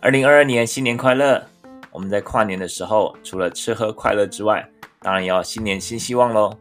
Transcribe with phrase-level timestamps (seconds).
[0.00, 1.42] 二零二二年新年快乐！
[1.90, 4.68] 我们在跨年的时候，除了吃喝快乐之外，
[5.00, 6.54] 当然要新年新希望喽。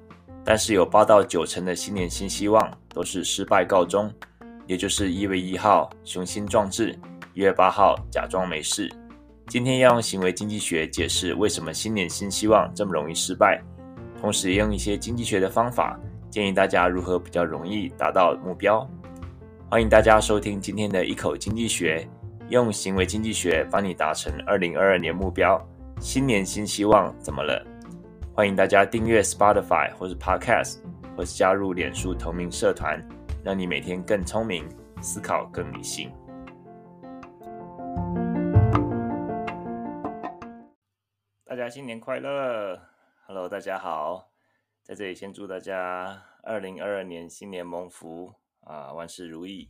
[0.45, 4.09] 但是有八到九成的新年新希望都是失败告终，
[4.65, 6.97] 也就是一月一号雄心壮志，
[7.33, 8.89] 一月八号假装没事。
[9.47, 13.61] 今天要用行为经济学解释为什么新年新希望这么容易失败，
[14.21, 15.99] 同时也用一些经济学的方法，
[16.31, 18.89] 建议大家如何比较容易达到目标。
[19.69, 22.07] 欢迎大家收听今天的一口经济学，
[22.47, 25.61] 用行为经济学帮你达成二零二二年目标。
[25.99, 27.61] 新年新希望怎么了？
[28.33, 30.77] 欢迎大家订阅 Spotify 或是 Podcast，
[31.17, 33.05] 或是加入脸书同名社团，
[33.43, 34.65] 让你每天更聪明，
[35.01, 36.09] 思考更理性。
[41.43, 42.79] 大家新年快乐
[43.27, 44.30] ！Hello，大家好，
[44.91, 49.69] 在这里先祝大家二零二二年新年蒙福啊，万事如意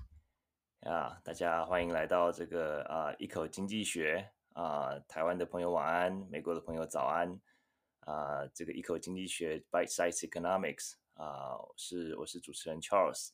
[0.80, 1.22] 啊！
[1.23, 7.39] 大家欢迎来到这个啊一口经济学啊，台湾的朋友晚安，美国的朋友早安。
[7.99, 13.30] 啊，这个一口经济学 Bite Size Economics 啊，是我是主持人 Charles。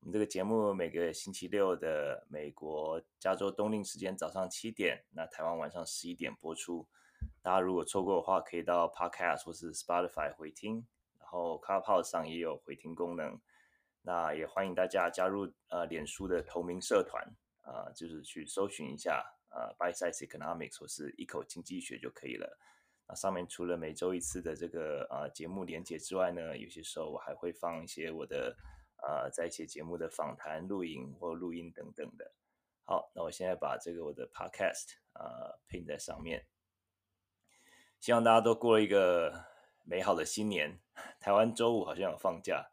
[0.00, 6.88] 我们这个节目每个星期六的美国加州冬令时间早上七点，那台湾晚上十一点播出。
[7.40, 10.84] 大家如果错过的话，可以到 Podcast 或是 Spotify 回听，
[11.28, 13.38] 然后 Clubhouse 上也有回听功能。
[14.00, 17.22] 那也欢迎大家加入呃脸书的同名社团
[17.60, 22.58] 啊，就是去搜寻一下呃 b y Size Economics 或是一口经济学就可以了。
[23.06, 28.56] 那上面除了每周一次的这个啊节目连结之外呢，有些时候我还会放一些我的
[28.96, 32.32] 啊在一些节目的访谈、录影或录音等等的。
[32.84, 36.46] 好，那我现在把这个我的 podcast 啊拼在上面，
[38.00, 39.44] 希望大家都过一个
[39.88, 40.78] 美好的新年。
[41.18, 42.68] 台湾周五好像有放假，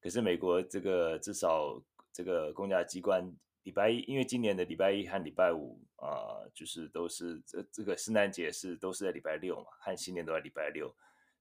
[0.00, 3.34] 可是美国这个至少这个公家机关。
[3.64, 10.92] 礼拜一，因为今年的礼拜一和礼拜五啊、就是都是这这个圣诞节是都是在礼拜六嘛，和新年都在礼拜六，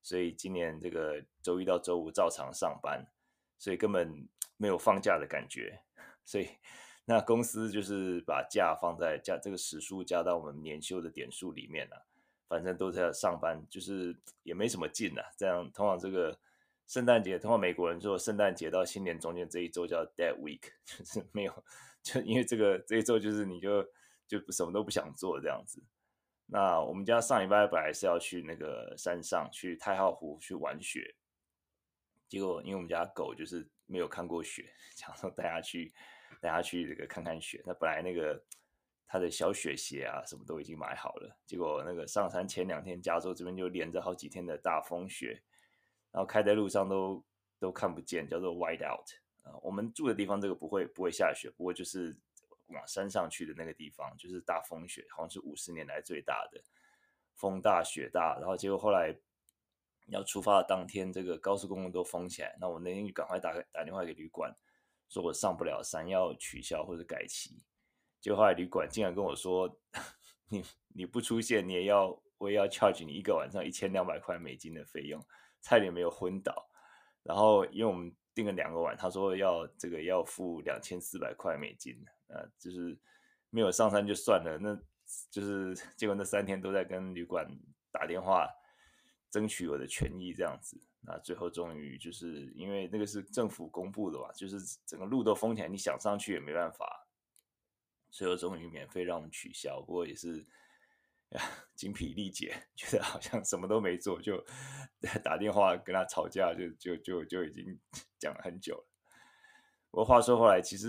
[0.04, 3.04] 所以今年这个周一到周五照常上班，
[3.58, 5.82] 所以根本没有放假的感觉。
[6.24, 6.48] 所以
[7.06, 12.06] 那公司就是把假放在加这个时数加到我们年休的点数里面了、
[12.52, 14.14] 反正都在上班，就是
[14.44, 15.24] 也没什么劲啊。
[15.38, 16.38] 这样通常这个
[16.86, 21.64] 圣诞节，通常美国人说圣诞节到新年中间这一周叫 Dead Week，就是没有。
[22.04, 23.82] 就因为这个这一周就是你就
[24.28, 25.82] 就什么都不想做这样子。
[26.48, 31.16] 那我们家上礼拜本来是要去那个山上去太浩湖去玩雪，
[32.28, 35.94] 结果因为我们家狗就是没有看过雪， 想说带它去
[36.42, 37.64] 带它去这个看看雪。
[37.66, 38.44] 那本来那个
[39.12, 45.44] 他的小雪鞋啊什么都已经买好了，结果那个上山前两天加州这边就连着好几天的大风雪，
[46.14, 47.22] 然后开在路上都
[47.60, 49.06] 都看不见，叫做 white out。
[49.44, 52.18] 啊，我们住的地方这个不会不会下雪，不过就是
[52.68, 56.64] 往山上去的那个地方，就是大风雪，好像是五十年来最大的
[57.36, 58.38] 风大雪大。
[58.40, 59.14] 然后结果后来
[60.08, 62.56] 要出发的当天，这个高速公路都封起来。
[62.62, 64.56] 那我那天就赶快打打电话给旅馆，
[65.10, 67.62] 说我上不了山，要取消或者改期。
[68.22, 69.70] 就后来旅馆竟然跟我说，
[70.48, 70.64] 你
[70.96, 75.22] 你不出现，你也要我也要 charge 你一个晚上一千两百块美金的费用，
[75.62, 76.70] 差点没有昏倒。
[77.24, 78.16] 然后因为我们。
[78.34, 81.94] 订了两个晚，他说要这个要付两千四百块美金，
[82.30, 82.98] 啊，就是
[83.50, 84.74] 没有上山就算了，那
[85.30, 87.46] 就是结果那三天都在跟旅馆
[87.92, 88.48] 打电话
[89.30, 97.01] 争取我的权益这样子，那最后终于就是因为那个是政府公布的嘛，就是整个路都封起来，你想上去也没办法，
[98.12, 100.46] 最后终于免费让我们取消，不过也是。
[101.78, 104.44] 精疲力竭，觉得好像什么都没做，就
[105.24, 107.80] 打电话跟他吵架，就就就就已经
[108.20, 108.86] 讲了很久了。
[109.90, 110.88] 不过话说回来，其实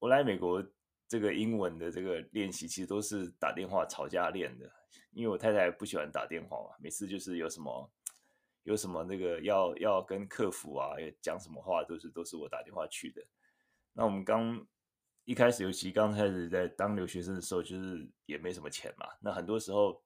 [0.00, 0.60] 我来美国
[1.06, 4.68] 这个英文的这个练习，其实都是打电话吵架练的。
[5.12, 7.88] 因为我太太不喜欢打电话嘛，每次就是有什么
[8.64, 13.24] 有什么那个要要跟客服啊讲什么话，都是都是我打电话去的。
[13.92, 14.66] 那我们刚。
[15.24, 19.06] 一开始，尤其刚开始在当留学生的时候，就是也没什么钱嘛。
[19.20, 20.02] 那很多时候，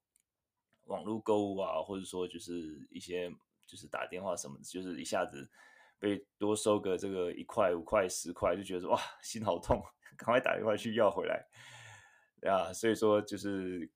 [0.84, 3.30] 网络购物啊，或者说就是一些
[3.66, 5.50] 就是打电话什么，就是一下子
[5.98, 9.82] 被多收个这个一块、五块、十块，就觉得哇，心好痛，
[10.18, 11.46] 赶快打电话去要回来。
[12.42, 13.90] 啊，所以说就是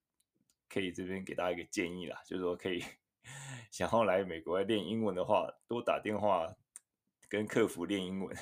[0.70, 2.82] 可以这边给大家一个建议啦，就是说可以
[3.70, 6.56] 想要来美国练英文的话，多打电话
[7.28, 8.34] 跟客服练英文。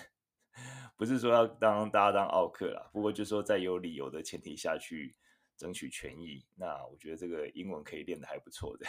[0.99, 5.15] 不是说要当大家当奥克啦，不过就是说在有理由的前提下去
[5.57, 8.87] 争取权益，那我觉得这个英文可以练得还不错的，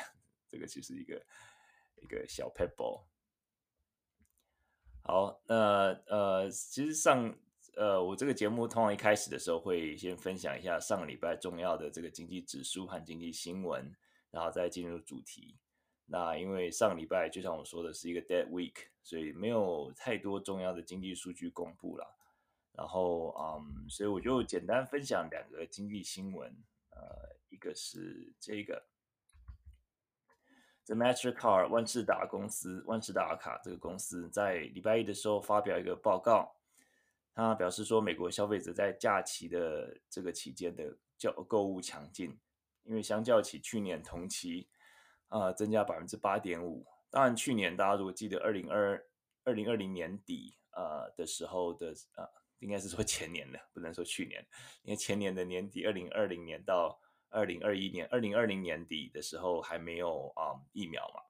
[0.49, 1.23] 这个其实一个
[2.01, 3.03] 一个小 pebble。
[5.03, 5.55] 好，那
[6.07, 7.31] 呃，其实上
[7.75, 13.95] 呃，我这个节目通常一开始的时候会先分享一下上个礼拜重要的这个经济指数和经济新闻，
[14.31, 15.55] 然后再进入主题。
[16.11, 22.17] 那因为上礼拜就像我说的是一个 dead week，所以没有太多重要的经济数据公布了。
[22.73, 26.49] 然后嗯，所以我就简单分享两个经济新闻，
[26.91, 28.83] 呃，一个是这个。
[30.85, 36.55] The Mastercard 万事达公司，万事达卡这个公司在礼拜一的时候发表一个报告，
[37.35, 42.35] 他表示说，美国消费者在假期的这个期间的较购物强劲，
[42.85, 44.67] 因为相较起去年同期，
[45.29, 46.85] 呃，增加百分之八点五。
[47.09, 49.03] 当然，去年大家如果记得二零二
[49.43, 52.27] 二零二零年底呃的时候的呃，
[52.59, 54.45] 应该是说前年的，不能说去年，
[54.83, 56.99] 因为前年的年底二零二零年到。
[57.31, 61.21] 二零二一年，二零二零年底的时候还没有啊、疫苗嘛，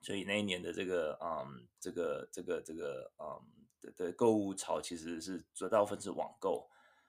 [0.00, 3.38] 所以那一年的这个啊、嗯、这个这个这个啊、
[3.80, 6.68] 的的购物潮其实是主要分是网购，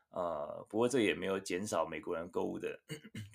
[0.09, 2.79] 呃，不过这也没有减少美国人购物的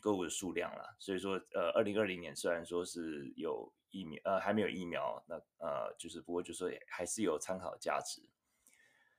[0.00, 0.94] 购物的数量啦。
[0.98, 8.22] 所以说呃，二零二零年虽然说是有疫苗，呃，还没有疫苗，那呃就是不过就说还是有参考价值。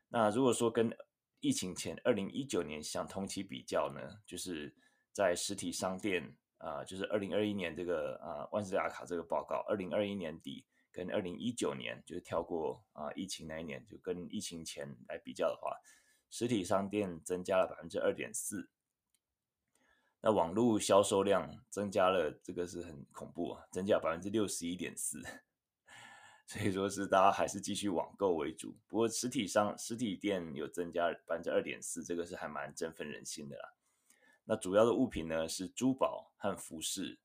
[0.09, 0.95] 那如果说跟
[1.39, 4.73] 疫情前二零一九年相同期比较呢，就是。
[5.13, 6.23] 在实体商店
[6.57, 15.75] 啊、呃，就是二零二一年这个啊、呃、万事达卡这个报告，二零二一年底跟二零一九年就是跳过啊、疫情那一年，就跟疫情前来比较的话，
[16.31, 18.69] 实体商店增加了百分之二点四，
[20.21, 25.21] 那网络销售量增加了，这个是很恐怖啊，增加百分之六十一点四，
[26.47, 33.73] 所以说是大家还是继续网购为主，不过实体商实体店有增加百分之二点四，这个是还蛮振奋人心的啦。
[34.45, 37.19] 那主要的物品呢是珠宝和服饰，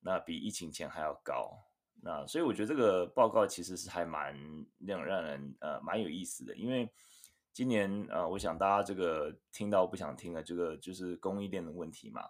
[0.00, 1.58] 那比疫情前还要高。
[2.00, 4.36] 那所以我觉得这个报告其实是还蛮
[4.78, 6.88] 让让人呃蛮有意思的，因为
[7.54, 12.28] 今年呃我想大家这个听到不想听的这个就是供应链的问题嘛。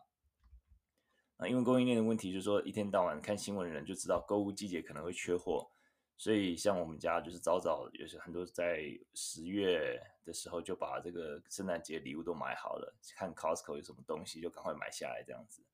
[1.38, 5.70] 那因为供应链的问题，就是说一天到晚看新闻的人就知道购物季节可能会缺货。
[6.16, 8.84] 所以，像我们家就是早早，有些很多在
[9.14, 15.64] 十月的时候就把这个圣诞节礼物都买好了，看 Costco 有什么东西就赶快买下来这样子。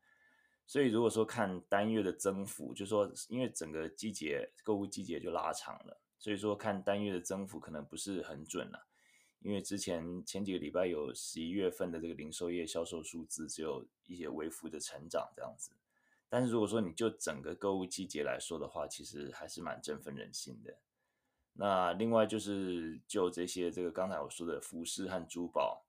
[0.64, 8.86] 所以，如果说看单月的增幅，就说因为整个季节购物季节就拉长了，所以说看单月的增幅可能不是很准了。
[9.42, 15.70] 因为之前前几个礼拜有十一月份的这个零售业销售数字，只有一些微幅的成长这样子。
[16.28, 20.76] 但是如果说你就整个购物季节来说的话，其实还是蛮振奋人心的。
[21.54, 25.84] 那另外就是就这些这个刚才我说的服饰和珠宝，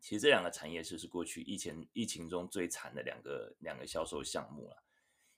[0.00, 4.82] 其实这两个产业就是过去疫情疫情中最惨的两个两个销售项目了，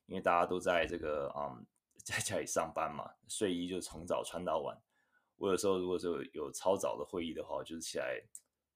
[0.07, 1.67] 因为大家都在这个嗯
[2.05, 4.81] 在家里上班嘛，睡衣就从早穿到晚。
[5.43, 8.23] 我有时候如果说有超早的会议的话，就是起来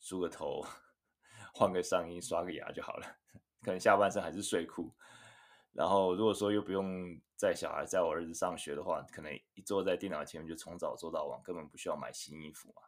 [0.01, 0.67] 梳个头，
[1.55, 3.07] 换个上衣，刷个牙就好了，
[3.63, 4.93] 可能下半身还是睡裤。
[5.71, 12.83] 然后，如果说又不用载小孩、载我儿子上学的话，可能一坐在电脑前面就从早坐到晚，根本不需要买新衣服嘛。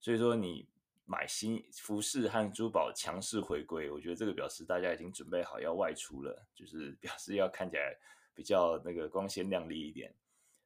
[0.00, 0.68] 所以说，你
[1.04, 7.96] 买新服饰和珠宝强势回归，我觉得这个表示大家已经准备好要外出了，就是表示要看起来
[8.34, 10.12] 比较那个光鲜亮丽一点，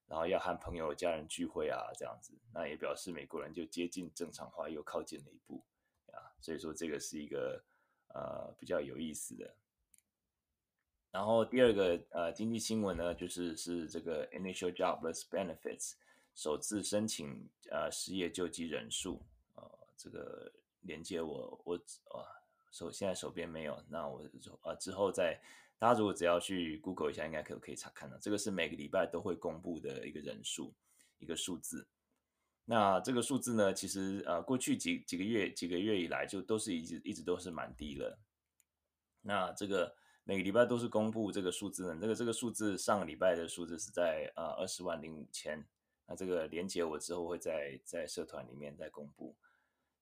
[0.08, 5.64] 然后要和朋友、家人聚会啊，这样子，那也表示美国人就接近正常化又靠近了一步
[6.12, 6.30] 啊。
[6.40, 7.62] 所以说，这个是一个
[8.14, 9.54] 呃比较有意思的。
[11.10, 15.94] 然后第二个呃经济新闻呢，就是是这个 Initial Jobless Benefits
[16.34, 19.22] 首次申请呃失业救济人数，
[19.54, 21.74] 呃这个连接我我
[22.10, 22.20] 啊
[22.70, 24.22] 手现在手边没有，那我
[24.62, 25.40] 呃之后再
[25.78, 30.74] 大家如果只要去 Google 一下，应该可可以查看到，这个是每个礼拜都会公布的一个人数
[31.18, 31.86] 一个数字。
[32.64, 38.18] 那这个数字呢，其实呃过去几几个月几个月以来就都是一直一直都是蛮低了。
[39.22, 39.96] 那这个。
[40.28, 45.64] 每个礼拜都是公布这个数字呢，这个这个数字上个礼拜的数字是在呃二十万零五千，
[46.04, 49.36] 那这个连接我之后会在在社团里面再公布，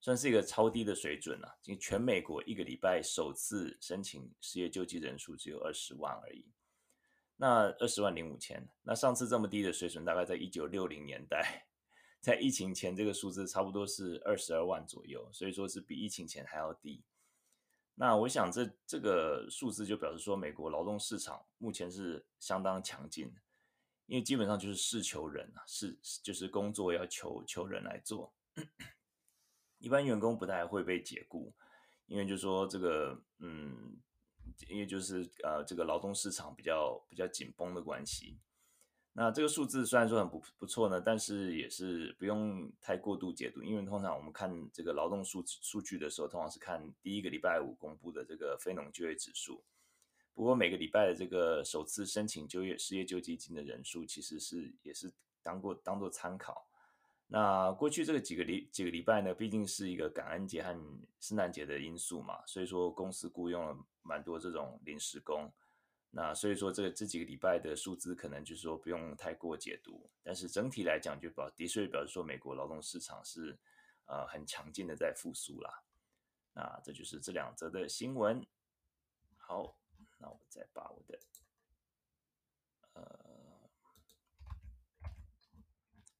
[0.04, 1.58] 算是一个超低的水准了。
[1.64, 6.44] 因为全美国一个礼拜首次申请失业救济人数只有二十万而已，
[7.36, 11.66] 那二十万零五千，那上次这么低的水准大概在一九六零年代，
[12.20, 17.02] 在疫情前这个数字差不多是二十二万左右，所以说是比疫情前还要低。
[17.94, 23.40] 那我想这这个数字就表示说，美国劳动市场目前是相当强劲的，
[24.04, 28.34] 因为基本上就是事求人啊，是就是工作要求求人来做，
[29.84, 31.52] 一般员工不太会被解雇，
[32.06, 33.98] 因为就是说这个嗯，
[34.66, 38.38] 因为就是呃这个劳动市场比较比较紧绷的关系。
[39.12, 49.62] 那这个数字虽然说很不不错呢，但是也是不用太过度解读，因为通常我们看这个劳动数数据的时候，通常是看第一个礼拜五公布的这个非农就业指数。
[50.32, 55.12] 不过每个礼拜的这个首次申请就业失业救济金的人数，其实是也是
[55.42, 56.66] 当过当做参考。
[57.26, 60.70] 那过去这个几个礼几个礼拜呢，毕竟是一个感恩节和
[61.20, 65.52] 圣诞节的因素嘛，所以说公司雇佣了蛮多这种临时工。
[66.16, 73.58] 那所以说，这个这几个礼拜的数字可能就是说不用太过解读，但是整体来讲，就表的确表示说美国劳动市场是
[74.06, 75.82] 呃很强劲的在复苏啦。
[76.52, 78.46] 那这就是这两则的新闻。
[79.36, 79.76] 好，
[80.18, 81.18] 那我再把我的
[82.92, 83.20] 呃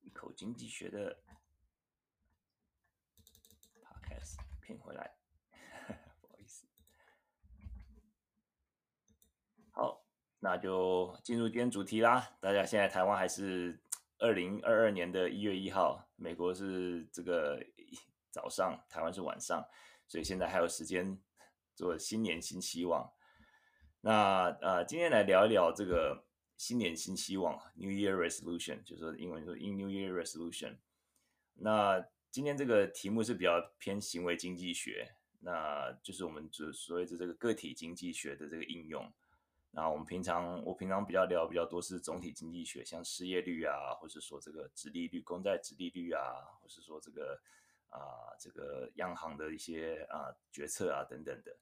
[0.01, 1.19] 一口经济学的
[3.83, 5.15] podcast 拼回来。
[10.41, 12.37] 那就进入今天主题啦。
[12.41, 13.81] 大家现在台湾还是
[14.19, 17.63] 二零二二年的一月一号，美国是这个
[18.31, 19.67] 早上，台湾是晚上，
[20.07, 21.19] 所以现在还有时间
[21.75, 23.13] 做新年新希望。
[24.01, 26.24] 那呃，今天来聊一聊这个
[26.57, 30.77] 新年新希望 （New Year Resolution），就是英文说 “In New Year Resolution”。
[31.55, 39.13] 那今天这个题目是比较偏行为经济学，那就是我们就所谓的这个个体经济学的这个应用。
[39.71, 46.21] 那我们平常，我平常比较聊比较多是总体经济学，像失业率啊，或者说这个殖利率、公债殖利率啊，
[46.61, 47.41] 或是说这个
[47.89, 51.57] 啊、这个央行的一些啊、决策啊等等的。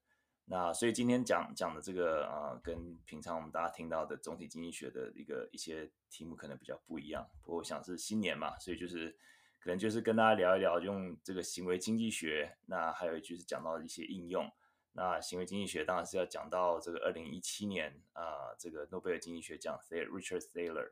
[0.44, 7.26] 那所以今天讲讲的这个啊、跟平常我们大家听到的总体经济学的一个一些题目可能比较不一样。
[7.40, 9.16] 不过我想是新年嘛，所以就是
[9.60, 14.50] 可能就是跟大家聊一聊用这个行为经济学，那还有就是讲到一些应用。
[14.94, 20.90] 那行为经济学当然是要讲到这个二零一七年啊、这个诺贝尔经济学奖 Richard Thaler。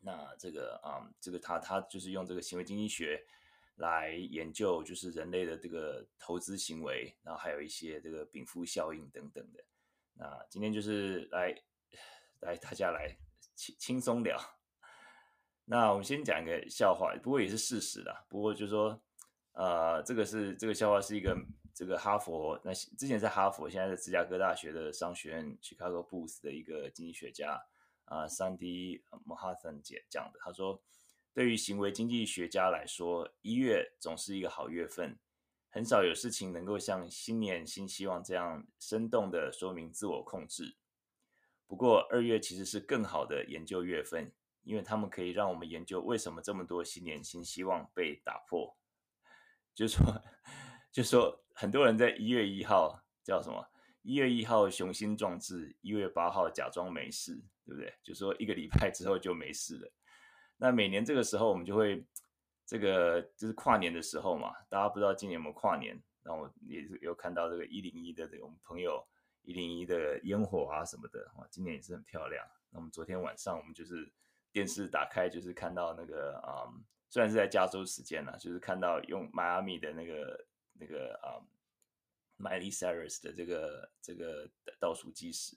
[0.00, 3.26] 那这个啊、这个他他就是用这个行为经济学
[3.78, 9.64] 来研究，就是人类的这个投资行为，然后还有一些这个禀赋效应等等的。
[10.14, 11.52] 那今天就是来
[12.40, 13.16] 来大家来
[13.54, 14.38] 轻轻松聊。
[15.66, 18.24] 那我们先讲一个笑话，不过也是事实啦。
[18.28, 19.00] 不过就是说，
[19.52, 21.36] 呃，这个是这个笑话是一个。
[21.74, 27.52] 这个哈佛，那之前在哈佛，现在在芝加哥大学的商学院 Chicago Booth 的一个经济学家
[28.06, 30.40] 啊，Sandy Mahathan 姐讲的。
[30.40, 30.82] 他说，
[31.38, 35.16] 对于行为经济学家来说，一月总是一个好月份，
[35.68, 40.76] 很少有事情能够像新年新希望这样生动的说明自我控制。
[41.68, 44.32] 不过，二月其实是更好的研究月份，
[44.64, 48.76] 因为他们可以让我们研究为什么这么多新年新希望被打破。
[49.72, 50.04] 就说。
[50.90, 53.64] 就说很多人在一月一号叫什么？
[54.02, 57.94] 一月一号雄心壮志，一月八号假装没事，对不对？
[58.02, 59.92] 就说一个礼拜之后就没事了。
[60.58, 62.04] 那每年这个时候，我们就会
[62.66, 64.52] 这个就是跨年的时候嘛。
[64.68, 65.98] 大家不知道今年有没有跨年？
[66.22, 69.02] 那我也是有看到这个一零一的这个我们朋友
[69.42, 72.46] 一零一的烟火啊什么的，哇，今年也是很漂亮。
[72.70, 74.12] 那我们昨天晚上我们就是
[74.52, 80.46] 电视打开，就是看到那个啊、嗯，虽然是在加州时间了，就是看到用迈阿密的那个。
[80.80, 81.42] 那个啊
[82.38, 84.48] ，Miley Cyrus 的这个这个
[84.78, 85.56] 倒数计时，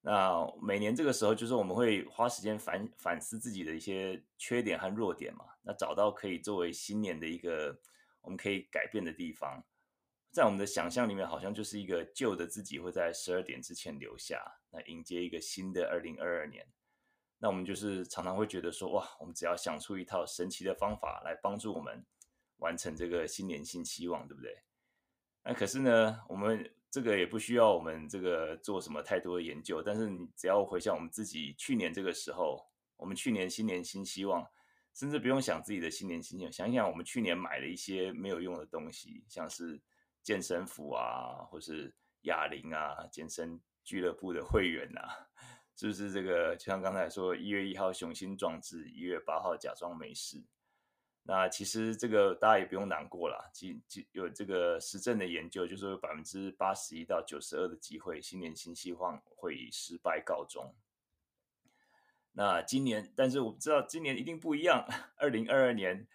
[0.00, 7.78] 那每年这个时候，就是我们会花时间反反思自己的一些缺点和弱点嘛，那找到可以作为新年的一个
[8.20, 9.62] 我们可以改变的地方，
[10.30, 16.66] 在我们的想象里面，好像就是一个旧的自己会在十二点之前留下，那迎接一个新的二零二二年。
[17.38, 22.04] 那我们就是常常会觉得说，哇，我们只要想出一套神奇的方法来帮助我们。
[22.58, 24.64] 完成这个新年新希望，对不对？
[25.44, 29.82] 那可是呢，我们这个也不需要我们这个做什么太多的研究。
[29.82, 32.66] 但是你只要回想我们自己去年这个时候，
[32.96, 34.46] 我们去年新年新希望，
[34.94, 39.80] 甚至不用想自己的新年新希望，想想我们去年买了一些没有用的东西，像是
[40.22, 45.28] 健身服啊，或是哑铃啊，健身俱乐部的会员啊，
[45.76, 46.56] 是不是这个？
[46.56, 50.42] 就像刚才说，一月一号雄心壮志，一月八号假装没事。
[51.30, 60.74] 那其实这个大家也不用难过了，其其有这个实证的研究，就是有百分之八十一到九十二的机会，新年新希望会以失败告终。
[62.32, 64.82] 那今年，但是我不知道今年一定不一样。
[65.18, 66.08] 二零二二年，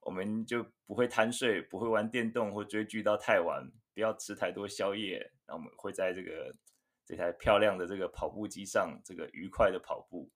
[0.00, 5.30] 我们就不会贪睡，不会玩电动或追剧到太晚，不要吃太多宵夜。
[5.46, 6.52] 那我们会在这个
[7.04, 10.28] 这台漂亮的这个跑步机上，这个愉快的跑步。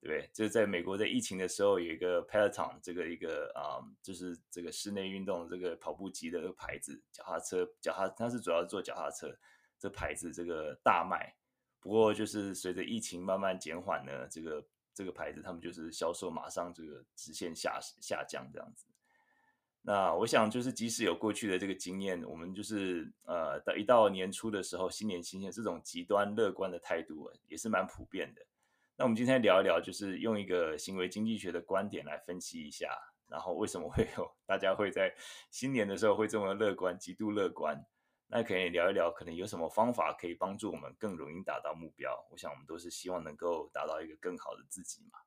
[0.00, 0.30] 对不对？
[0.32, 9.30] 就是在美国，在疫情的时候，有一个 Peloton 这个一个啊、就是这个室内运动这个跑步机的牌子，脚踏车，脚踏它是主要做脚踏车，
[9.78, 11.34] 这牌子这个大卖。
[11.80, 18.86] 不过就是随着疫情慢慢减缓呢，这个这个牌子，他们就是销售马上这个直线下下降这样子。
[19.82, 28.42] 那我想就是即使有过去的这个经验，我们就是呃，到一到年初的时候，新年新鲜，这种极端乐观的态度也是蛮普遍的。
[29.00, 32.86] 那我们今天聊一聊，就是用一个行为经济学的观点来分析一下，
[33.28, 35.10] 然后为什么会有大家会在
[35.50, 37.82] 新年的时候会这么乐观，极度乐观？
[38.26, 42.14] 那可以聊一聊，可能有什么方法可以帮助我们更容易达到目标？
[42.30, 45.18] 我想我们都是希望能够达到一个更好的自己嘛。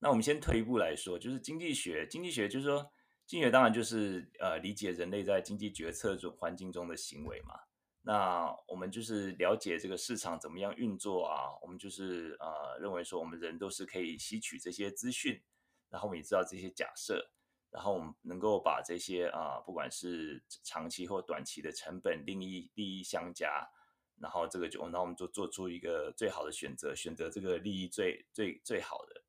[0.00, 2.90] 那我们先退一步来说，就是经济学，经济学就是说，
[3.26, 7.54] 经济学当然就是呃理解人类在经济决策中环境中的行为嘛。
[8.08, 15.38] 那我们就是了解这个市场怎么样运作啊，我们就是呃认为说我们人都是可以吸取这些资讯，
[15.90, 17.30] 然后我们也知道这些假设，
[17.70, 23.68] 然后我们能够把这些啊、不管是长期或短期的成本利益利益相加，
[24.16, 29.22] 然后这个就那我们就做出一个最好的选择，选择这个利益最最最好的。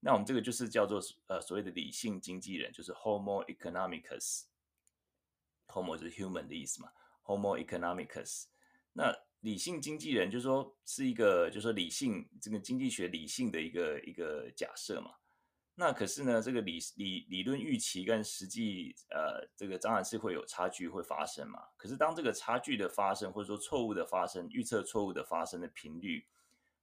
[0.00, 6.90] 那我们这个就是叫做呃所谓的理性经纪人，就是 Homo economicus，Homo 是 human 的意思嘛。
[7.24, 8.44] Homo economicus，
[8.92, 15.10] 那理性经济人就是说是一个，就是说理性这个经济学理性的一个一个假设嘛。
[15.74, 21.60] 那可是呢，这个理理理论预期跟实际呃，这个当然是会有差距会发生嘛。
[21.76, 26.26] 可是当这个差距的发生，或者说错误的发生，预测错误的发生的频率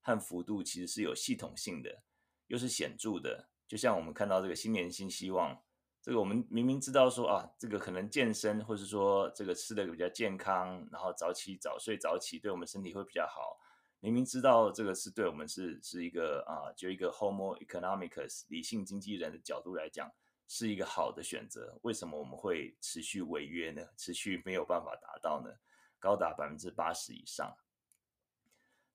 [0.02, 2.04] 和幅度，其实是有系统性的，
[2.48, 3.48] 又是显著的。
[3.68, 5.62] 就像我们看到这个新年新希望。
[6.02, 13.60] 这个我们明明知道说啊，这个可能健身，或是说这个吃的比较健康，然后早起早睡早起，对我们身体会比较好。
[14.00, 20.12] 明明知道这个是对我们是是一个啊，就一个 Homo economicus 理性经济人的角度来讲，
[20.48, 21.78] 是一个好的选择。
[21.84, 23.84] 为什么我们会持续违约呢？
[23.96, 25.54] 持续没有办法达到呢？
[26.00, 27.56] 高达百分之八十以上。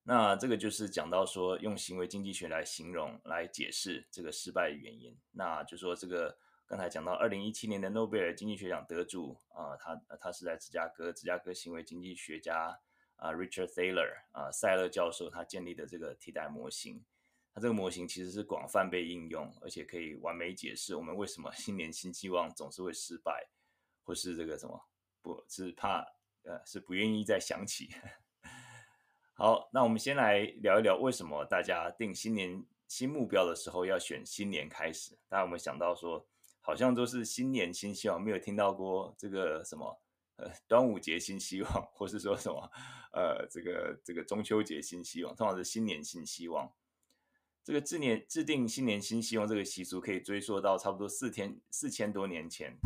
[0.03, 5.17] 那这个就是讲到说，用行为经济学来形容、来解释这个失败的原因。
[5.31, 6.37] 那就说这个。
[6.68, 12.76] 刚才讲到，二零一七年的诺贝尔经济学奖得主啊、他他是在芝加哥，芝加哥行为经济学家
[13.14, 17.05] 啊、，Richard Thaler 啊、呃，塞勒教授他建立的这个替代模型，
[17.55, 23.46] 他这个模型其实是广泛被应用，而且可以完美解释我们为什么新年新期望总是会失败，
[24.02, 24.88] 或是这个什么
[25.22, 26.05] 不是怕
[26.42, 27.90] 呃是不愿意再想起。
[29.35, 35.16] 好，那我们先来聊一聊为什么大家定新年新目标的时候要选新年开始？
[35.29, 36.26] 大家有没有想到说？
[36.66, 40.02] 好像都是新年新希望，没有听到过这个什么
[40.35, 42.68] 呃端午节新希望，或是说什么
[43.12, 46.72] 呃这个这个中秋节新希望，通常是新年新希望。
[47.62, 52.76] 这个制年制定新年新希望这个习俗可以追溯到差不多四天四千多年前，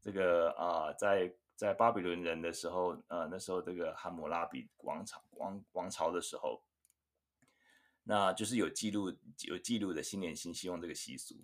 [0.00, 6.64] 这个啊、在在巴比伦人的时候，呃那时候这个汉谟拉比王朝王王朝的时候，
[8.02, 11.36] 那就是有记录有记录的新年新希望这个习俗。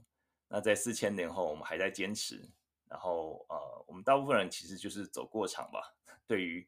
[0.48, 2.40] 那在四千年后，我们还在坚持，
[2.88, 5.94] 然后呃，我们大部分人其实就是走过场吧。
[6.26, 6.66] 对于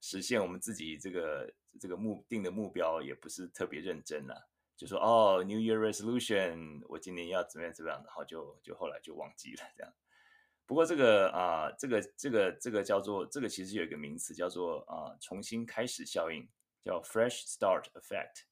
[0.00, 9.92] 实现我们自己这个这个目定的目标，也不是特别认真了，就说哦，New Year Resolution，我今年要怎么样怎么样，然后就就后来就忘记了这样。
[10.64, 16.48] 不过这个啊、这个这个这个叫做这个其实有一个名词叫做啊、重新开始效应，
[16.82, 18.47] 叫 Fresh Start Effect。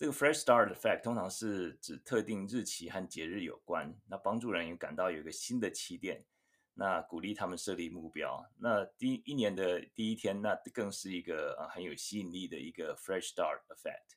[0.00, 6.24] 这个 fresh start effect 通常是指特定日期和节日有关，那帮助人员感到有一个新的起点，
[6.72, 8.42] 那鼓励他们设立目标。
[8.56, 14.16] 那第一年的第一天，那更是一个啊很有吸引力的一个 fresh start effect。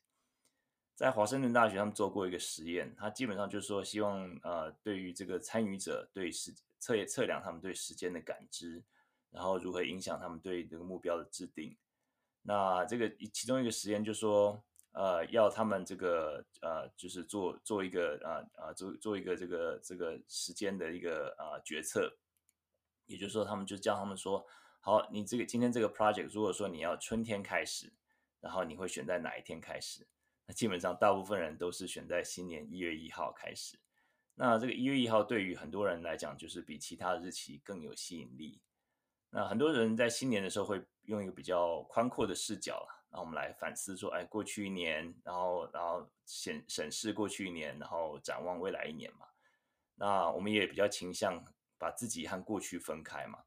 [0.94, 8.82] 在华盛顿大学，他们做过一个实验，他基本上就是说，希望呃对于这个参与者对时测测量他们对时间的感知，
[9.28, 11.76] 然后如何影响他们对这个目标的制定。
[12.40, 14.64] 那这个其中一个实验就说。
[14.94, 22.16] 呃，要他们这个呃，就是做做一个呃呃做做一个这个这个时间的一个呃决策，
[23.06, 24.46] 也就是说，他们就叫他们说，
[24.78, 27.92] 好，你这个今天这个 project，如果说你要春天开始，
[28.40, 30.06] 然后你会选在哪一天开始？
[30.46, 33.76] 那基本上大部分人都是选在新年一月一号开始。
[34.36, 38.60] 那这个一月一号对于很多人来讲，就是比其他日期更有吸引力。
[39.30, 42.86] 那很多人在新年的时候会用一个比较宽阔的视角。
[43.14, 49.24] 然后我们来反思说，哎，过去一年，然后，然后审审视过去一年，然后展望未来一年嘛。
[49.94, 51.44] 那我们也比较倾向
[51.78, 53.44] 把自己和过去分开嘛，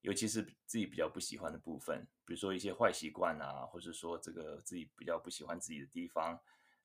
[0.00, 6.36] 尤其是自己比较不喜欢的部分，比如说一些坏习惯啊，或者说这个自己比较不喜欢自己的地方，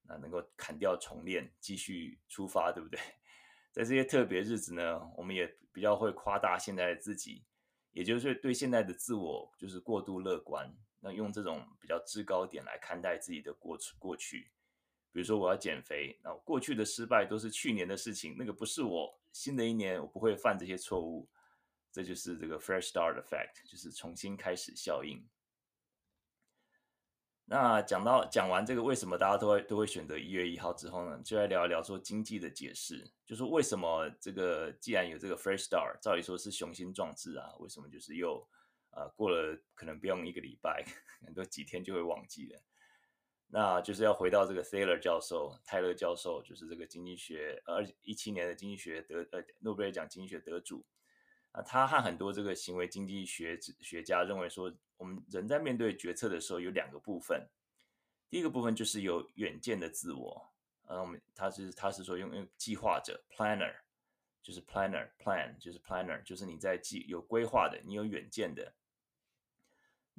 [0.04, 3.00] 那能够砍掉重练，继续出发，对不对？
[3.74, 7.44] 在这些特别日子呢，我们也比较会夸大现在的自己，
[7.90, 10.72] 也就是对现在的自我就是过度乐观。
[11.00, 14.52] 那用这种比较制高点来看待自己的过去过去，
[15.12, 21.30] 比如说我要减肥，那过去的失败都是去年的事情，那个不是我，新的一年我不会犯这些错误，
[21.92, 25.26] 这就是这个 fresh start effect，就是重新开始效应。
[27.52, 38.48] 那讲到讲完这个为什么大家都会都会选择一月一号之后呢，就来聊一聊说经济的解释，就说为什么这个既然有这个 fresh start，照理说是雄心壮志啊，为什么就是又
[38.92, 40.86] 呃过了可能不用一个礼拜，
[41.26, 42.62] 很多几天就会忘记了。
[43.52, 50.86] 那就是要回到这个 Thaler 教授，泰勒教授，就是这个经济学，呃，一七年的经济学得呃诺贝尔奖经济学得主。
[51.52, 57.50] 啊，他和很多这个行为经济学学家认为说，我们人在面对决策的时候有两个部分。
[58.30, 63.76] 第一个部分就是有远见的自我，呃，我们他是他是说用用计划者 planner，
[64.44, 68.72] 就是 planner plan 就是 planner，就是你在计有规划的，你有远见的。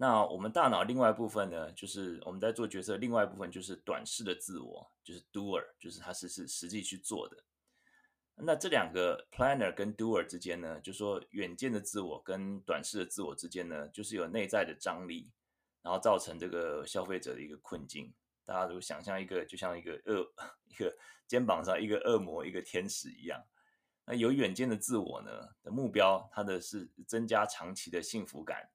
[0.02, 7.36] 那我们大脑另外一部分呢，就是我们在做决策，另外一部分就是短视的自我，就是 doer，就是他是是实际去做的。
[8.36, 15.30] 那这两个 planner 跟 doer 之间呢，就说远见的自我跟短视的自我之间呢，就是有内在的张力，
[15.82, 18.10] 然后造成这个消费者的一个困境。
[18.46, 20.26] 大家都想象一个，就像一个恶
[20.64, 23.38] 一个肩膀上一个恶魔，一个天使一样。
[24.06, 25.30] 那有远见的自我呢
[25.62, 28.70] 的目标，它的是增加长期的幸福感。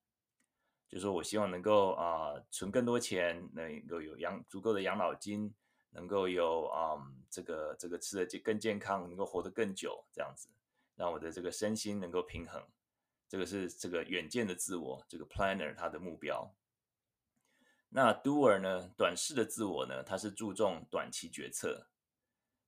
[0.88, 5.54] 就是说我希望能够啊、存更多钱，能够有养足够的养老金，
[5.90, 6.96] 能够有啊、
[7.30, 10.48] 这个这个吃的更健康，能够活得更久，这样子
[10.96, 12.64] 让我的这个身心能够平衡。
[13.28, 16.54] 这个是这个远见的自我，这个 planner 他的目标。
[17.90, 21.88] 那 doer 呢，短视的自我呢，他是注重短期决策。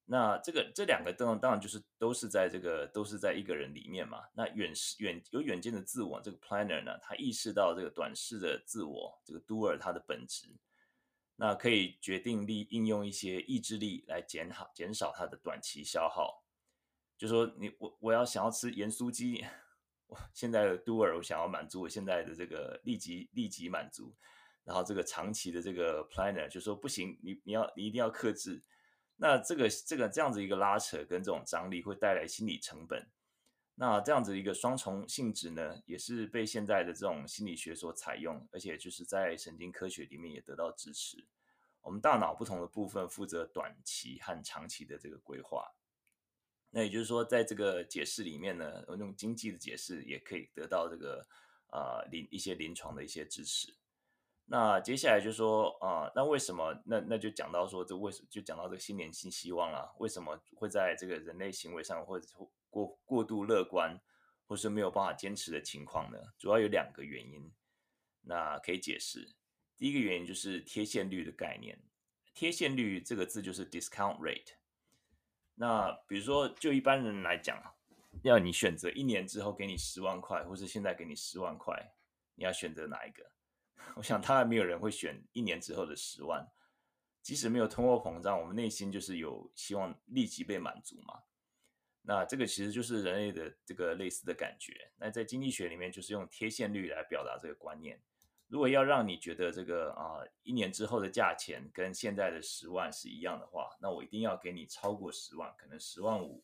[0.10, 4.24] 那这个这两个当当然就是都是在这个都是在一个人里面嘛。
[4.34, 10.48] 那远视远有远见的自我，这个 planner 呢，他意识到这个短视的自我，这个 doer 它的本质，
[11.36, 16.41] 那可以决定力应用一些意志力来减好减少它的短期消耗。
[17.17, 19.43] 就说你我我要想要吃盐酥鸡，
[20.06, 24.15] 我现在的 doer 我想要满足我现在的这个立即立即满足，
[24.63, 28.63] 然后这个长期的这个 planner 就说不行，你你要你一定要克制。
[29.19, 33.06] 那这个这个这样子一个拉扯跟这种张力会带来心理成本，
[33.73, 41.27] 那这样子一个双重性质呢，也是被现在的这种心理学所采用，而且就是在神经科学里面也得到支持。
[41.82, 45.65] 我们大脑不同的部分负责短期和长期的这个规划。
[46.69, 51.25] 那也就是说，在这个解释里面呢，用经济的解释也可以得到这个
[51.71, 53.73] 啊临、一些临床的一些支持。
[54.49, 56.73] 那接下来就说啊、那为什么？
[56.86, 59.93] 那那就讲到说，这为什么就讲到这个新年新希望了？
[59.99, 62.25] 为什么会在这个人类行为上或者
[62.69, 63.99] 过过度乐观，
[64.47, 66.17] 或是没有办法坚持的情况呢？
[66.38, 67.51] 主要有两个原因，
[68.21, 69.36] 那可以解释。
[69.77, 71.77] 第一个原因就是贴现率的概念。
[72.33, 74.53] 贴现率这个字就是 discount rate。
[75.55, 77.62] 那比如说，就一般人来讲，
[78.21, 81.93] 要你选择一年之后给你十万块，或是现在给你十万块，
[82.36, 83.29] 你要选择哪一个？
[83.95, 86.47] 我想，他还没有人会选一年之后的十万，
[87.21, 91.23] 即使没有通货膨胀，我们内心就是有希望立即被满足嘛。
[92.01, 94.91] 那这个其实就是人类的这个类似的感觉。
[94.97, 98.01] 那在经济学里面，就是用贴现率来表达这个观念。
[98.47, 106.43] 如果要让你觉得这个啊一年之后的价钱跟现在的十万是一样的话，那我一定要给你超过十万，可能十万五，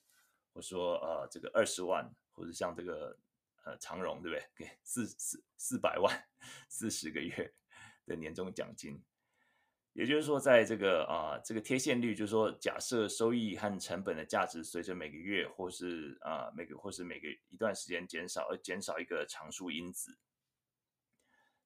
[0.53, 3.17] 或者说呃这个二十万，或者像这个。
[3.63, 4.45] 呃，长荣对不对？
[4.56, 6.28] 给四四四百万，
[6.69, 7.54] 四十个月
[8.06, 9.02] 的年终奖金，
[9.93, 20.17] 也就是说，在这个啊、这个贴现率，就是说，假设收益和成本的价值随着每个月或是啊、每个或是每个一段时间减少，而减少一个常数因子。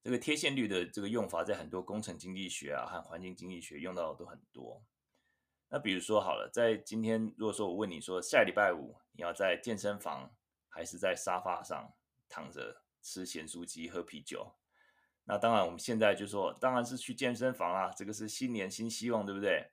[0.03, 4.85] 这个贴现率的这个用法，在很多工程经济学啊和环境经济学用到的都很多。
[5.69, 10.36] 那比如说好了，在今天，如果说我问你说，下礼拜五你要在健身房，
[10.69, 11.93] 还是在沙发上
[12.27, 14.55] 躺着吃咸酥鸡、喝啤酒。
[15.23, 17.91] 那当然，我们现在就说，当然是去健身房啦。
[17.95, 19.69] 这个是新年新希望，对不对？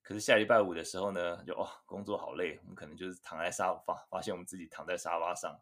[0.00, 5.60] 可是下礼拜五的时候呢，就哦，工作好累，我们可能就是躺在沙发，发现我们自己躺在沙发上，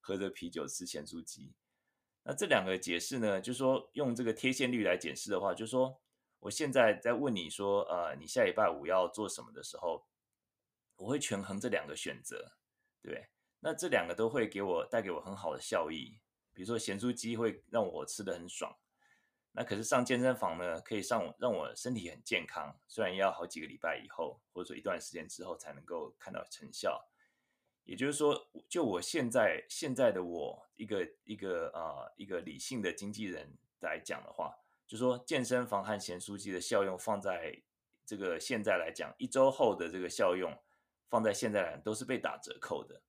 [0.00, 1.54] 喝着啤酒吃咸酥鸡。
[2.24, 6.00] 那这两个解释呢，就说用这个贴现率来解释的话，就说
[6.40, 10.04] 我现在在问你说，呃，你下礼拜五要做什么的时候，
[10.96, 12.56] 我会权衡这两个选择，
[13.00, 13.28] 对不对？
[13.66, 16.18] 那这两个都会给我带给我很好的效益，
[16.52, 18.76] 比如说咸酥鸡会让我吃得很爽，
[19.52, 27.08] 那可是上健身房呢，可以上我让我身体很健康，虽然要好几个礼拜以后，或者说一段时间之后才能够看到成效。
[27.84, 33.50] 也就是说，就我现在现在的我一个一个啊、一个理性的经纪人
[33.80, 34.54] 来讲的话，
[34.86, 37.62] 就说健身房和咸酥鸡的效用放在
[38.04, 40.54] 这个现在来讲，一周后的这个效用
[41.08, 43.00] 放在现在来讲都是被打折扣的。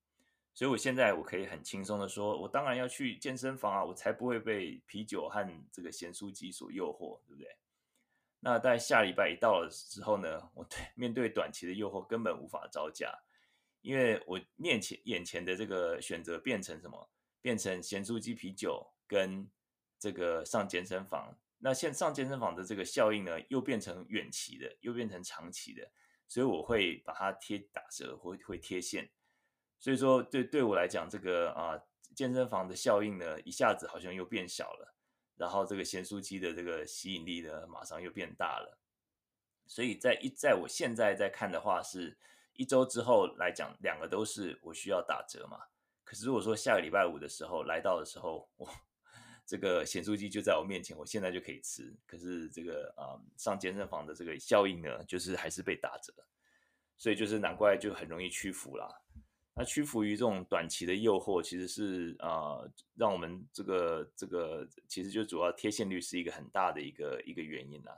[0.55, 7.55] 所以我现在我可以很轻松的说，我当然要去健身房啊，我才不会被啤酒和这个咸酥鸡所诱惑，对不对？
[8.39, 13.13] 那在下礼拜一到了之后呢，我对面对短期的诱惑根本无法招架，
[13.81, 17.09] 因为我面前眼前的这个选择变成什么？
[17.41, 19.47] 变成咸酥鸡、啤酒跟
[19.99, 21.37] 这个上健身房。
[21.57, 25.91] 那现上健身房的这个效应呢，又变成远期的，又变成长期的，
[26.27, 29.09] 所以我会把它贴打折，会会贴现。
[29.79, 31.79] 所以说，对对我来讲，这个啊
[32.15, 34.95] 健身房的效应呢，一下子好像又变小了，
[35.35, 38.79] 然后这个咸酥鸡的这个吸引力呢，马上又变大了。
[39.67, 42.17] 所以在一在我现在在看的话，是
[42.53, 45.59] 一周之后来讲，两个都是我需要打折嘛。
[46.03, 48.69] 可是如果说下个礼拜五的时候来到的时候，我
[49.45, 51.95] 这个咸酥鸡就在我面前，我现在就可以吃。
[52.05, 56.13] 可是这个啊上健身房的这个效应呢，就是还是被打折，
[56.95, 58.87] 所以就是难怪就很容易屈服啦。
[59.57, 62.59] 那屈服于这种短期的诱惑，其实是啊、
[62.95, 67.95] 让我们这个这个，其实就主要贴现率是一个很大的一个一个原因啦。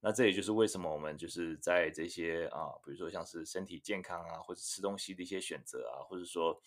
[0.00, 6.58] 那这也就是为什么我们就是在这些啊，比如说像是身体健康啊，或者吃东西的一些选择啊，或者说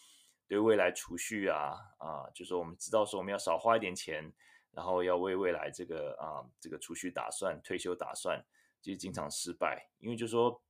[0.47, 4.31] 对未来储蓄啊啊，就是我们知道说我们要少花一点钱，
[4.69, 8.45] 然后要为未来这个啊这个储蓄打算、退休打算，
[8.81, 10.61] 其实经常失败，因为就是说。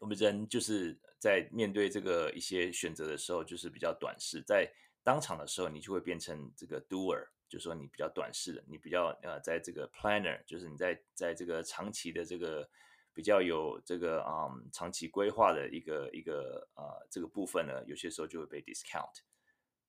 [0.00, 4.70] 我们人就是在面对这个一些选择的时候，就是比较短视，在
[5.02, 12.68] 当场的时候，你就会变成这个 doer，就说你比较短视的，你比较呃，在这个 planner，就是你在在这个长期的这个
[13.12, 19.20] 比较有这个嗯长期规划的一个一个呃这个部分呢，有些时候就会被 discount，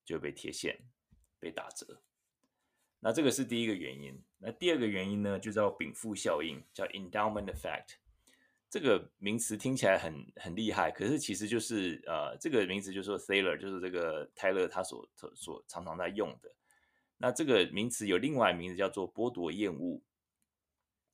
[0.04, 0.80] 就会被贴现，
[1.38, 2.02] 被打折。
[3.02, 4.22] 那这个是第一个原因。
[4.40, 7.96] 那第二个原因呢，就叫禀赋效应，叫 endowment effect。
[8.70, 16.54] 这个名词听起来很很厉害，可是其实就是呃，这个名词就是说 Thaler 就是这个泰勒他所所常常在用的。
[17.18, 20.02] 那这个名词有另外名字叫做剥夺厌恶。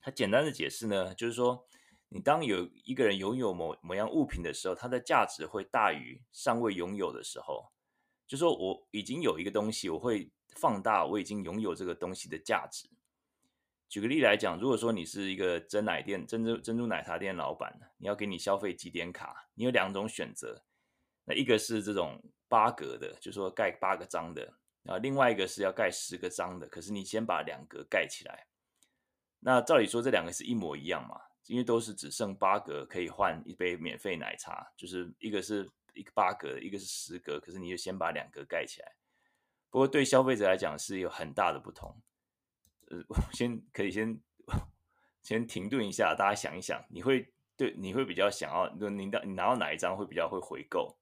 [0.00, 1.66] 它简单的解释呢，就是说
[2.10, 7.72] 你当有一个人拥有某某样物品的时候，它的价值会大于尚未拥有的时候。
[8.26, 12.88] 就说我已经有一个东西，我会放大我已经拥有这个东西的价值。
[13.88, 20.64] 举个例来讲，如果说你是一个珍奶店、珍珠珍珠奶茶店老板，你要给你消费几点卡，你有两种选择。
[21.24, 26.66] 那一个是这种八格的，就说盖八个章的，啊，另外一个是要盖十个章的。
[26.68, 28.46] 可是你先把两格盖起来。
[29.38, 31.20] 那照理说这两个是一模一样嘛？
[31.46, 37.38] 因为都是只剩八格可以换一杯免费奶茶，就是一个是一个八格，一个是十格。
[37.38, 38.92] 可是你就先把两格盖起来。
[39.70, 41.96] 不过对消费者来讲是有很大的不同。
[42.86, 44.20] 呃，我 先可以先
[45.22, 50.96] 先停顿一下，大家想一想，你会对你会比较想要，就你你拿到哪一张会比较会回购？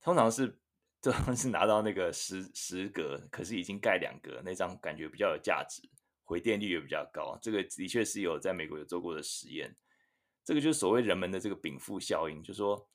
[0.00, 0.58] 通常是
[1.00, 5.80] 通常是拿到那个十十格，可是已经盖两格那张，感觉比较有价值，
[6.24, 7.38] 回电率也比较高。
[7.40, 9.74] 这个的确是有在美国有做过的实验。
[10.44, 12.88] 这个就是所谓人们的这个禀赋效应，就说，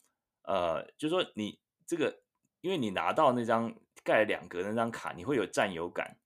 [0.43, 2.21] 呃，就说你这个，
[2.59, 6.17] 因为你拿到那张盖了两格那张卡，你会有占有感。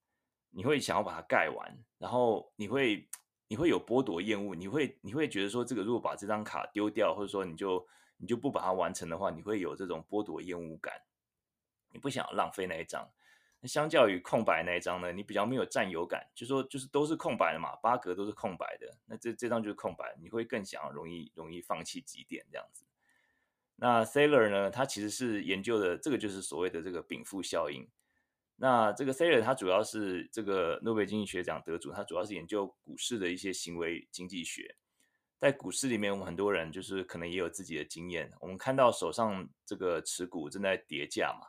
[0.51, 3.07] 你会想要把它盖完，然后你会
[3.47, 7.87] 你会有剥夺厌恶，你会你会觉得说，这个如果把这张卡丢掉，或者说你就
[8.17, 10.93] 你就不把它完成的话，你会有这种剥夺厌恶感，
[11.91, 13.09] 你不想要浪费那一张。
[13.61, 22.85] 那相较于空白那一张呢，你比较没有占有感，就说就是都是空白的嘛，八格都是空白的，那这这张就是空白，你会更想要容易容易放弃几点这样子。
[23.75, 27.87] 那 Thaler 呢，他其实是研究的这个就是所谓的这个禀赋效应。
[28.63, 34.75] 那这个 Thaler 他主要是这个诺贝尔经济学奖得主，他主要是研究股市的一些行为经济学。
[35.39, 38.31] 在股市里面，我们很多人就是可能也有自己的经验。
[38.39, 41.47] 我们看到手上这个持股正在跌价嘛，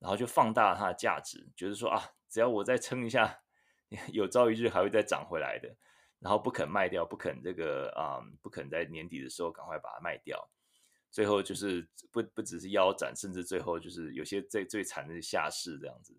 [0.00, 3.40] 然后就放大它的价值，觉得说啊，只要我再撑一下，
[4.12, 5.74] 有朝一日还会再涨回来的。
[6.18, 10.46] 然后不肯卖掉，不肯这个啊、嗯，不肯在年底的时候赶快把它卖掉。
[11.10, 16.14] 最后就是不不只是腰斩，甚至最后就是有些最最惨的是下市这样子。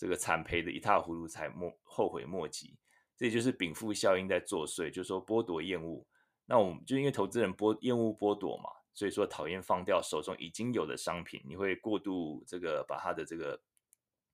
[0.00, 2.74] 这个惨赔的一塌糊涂，才莫后悔莫及，
[3.18, 6.02] 这也就是禀赋效应在作祟，就是说剥夺厌恶。
[6.46, 13.60] 那我们就因为投资人剥厌恶剥夺嘛，所以说讨厌放掉手中已经有的商品，你会过度这个把它的这个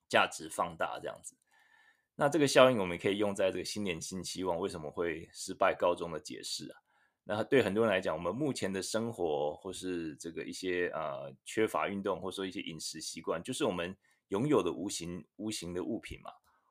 [0.09, 1.35] 价值放大这样子。
[2.15, 6.79] 那这个效应我们可以用在这个新年新期望为什么会失败告终的解释啊。
[7.25, 13.97] 那对很多人来讲，我们目前的生活或是这个一些呃缺乏运动，或者说一些饮食习惯，就是我们。
[14.29, 16.31] 拥有的无形无形的物品嘛，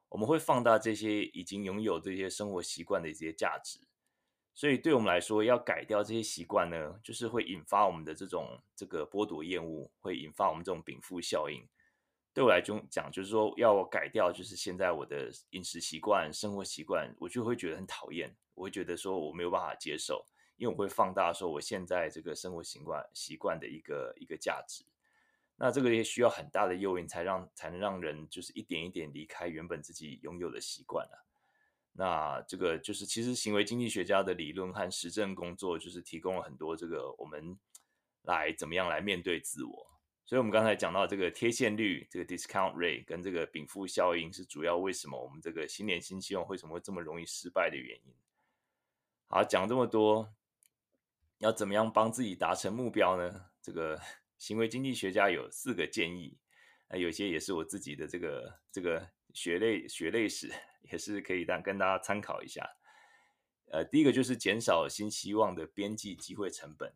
[0.09, 3.79] 我们会放大这些已经拥有这些生活习惯的一些价值，
[4.53, 11.67] 所以对我们来说，要改掉这些习惯呢，就是会引发我们的这种这个剥夺厌恶，会引发我们这种禀赋效应。
[12.33, 20.25] 对我来讲，就是说要我改掉，就是现在我的饮食习惯、生活习惯，我就会觉得很讨厌，我会觉得说我没有办法接受，
[20.57, 24.83] 因为我会放大说我现在这个生活习惯习惯的一个一个价值。
[25.57, 31.15] 那这个也需要很大的诱因，才让才能让人就是一点一点离开原本自己拥有的习惯啊。
[31.93, 37.57] 那这个就是，其实行为经济学家的理论和实证工作，就是提供了很多这个我们
[38.23, 39.87] 来怎么样来面对自我。
[40.25, 48.13] 所以，我们刚才讲到这个贴现率，这个 discount rate 跟这个禀赋效应，是主要为什么我们这个新年新希望为什么会这么容易失败的原因。
[49.27, 50.33] 好，讲这么多，
[51.37, 53.45] 要怎么样帮自己达成目标呢？
[53.61, 54.01] 这个
[54.37, 56.37] 行为经济学家有四个建议，
[56.89, 60.51] 那有些也是我自己的这个这个血泪血泪史。
[60.91, 62.63] 也是可以让跟大家参考一下。
[63.71, 66.93] 呃，第一个就是减少新希望的边际机会成本，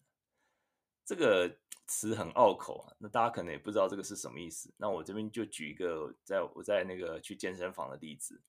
[1.03, 4.71] 这个词很拗口啊，那大家可能也不知道这个是什么意思。
[4.77, 8.39] 那我这边就举一个在我在那个去健身房的例子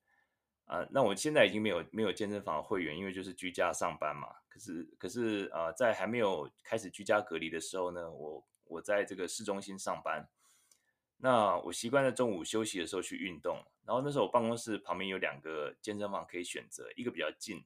[0.65, 4.27] 啊，那我现在已经没有没有健身房会员，因为就是居家上班嘛。
[4.47, 10.27] 可是可是啊，在还没有开始居家隔离的时候呢，我我在这个市中心上班。
[11.17, 17.63] 那我习惯在中午休息的时候去运动，然后那时候我办公室旁边有两个健身房可以选择，一个比较近，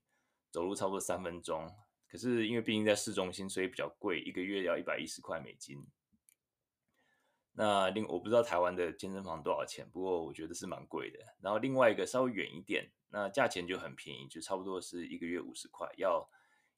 [0.51, 1.73] 走路差不多三分钟，
[2.09, 5.87] 可是因为毕竟在市中心，所以比较贵，一个月要一百一十块美金。
[7.53, 11.19] 那另我不知道台湾的健身房多少钱，不过我觉得是蛮贵的。
[11.39, 16.29] 然后另外一个稍微远一点，那价钱就很便宜，就差不多是一个月五十块，要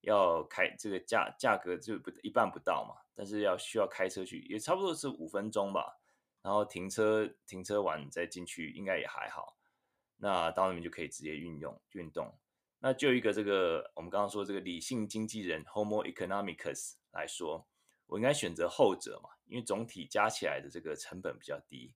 [0.02, 6.00] 要开这个价价格就不一半不到嘛，但是要需要开车去，也差不多是五分钟吧。
[6.44, 9.58] 然后停车停车完再进去应该也还好，
[10.18, 12.38] 那到那边就可以直接运用运动。
[12.80, 17.68] 那就一个这个我们刚刚说这个理性经纪人 Homo economicus 来说，
[18.06, 21.94] 我应该选择后者嘛，因为总体加起来的这个成本比较低。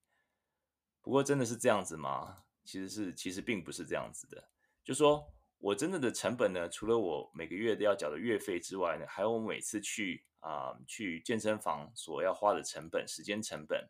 [1.01, 2.43] 不过真的是这样子吗？
[2.65, 4.49] 其实是其实并不是这样子的。
[4.83, 13.87] 就说我真正的成本呢，除了我每个月都要缴的月费之外呢，还有我每次去啊、去健身房所要花的成本、时间成本。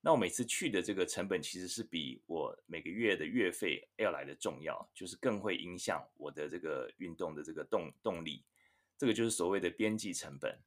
[0.00, 8.44] 那我每次去的这个成本，其实是比我每个月的月费要来的重要，就是更会影响我的这个运动的这个动动力。
[8.96, 10.60] 这个就是所谓的边际成本。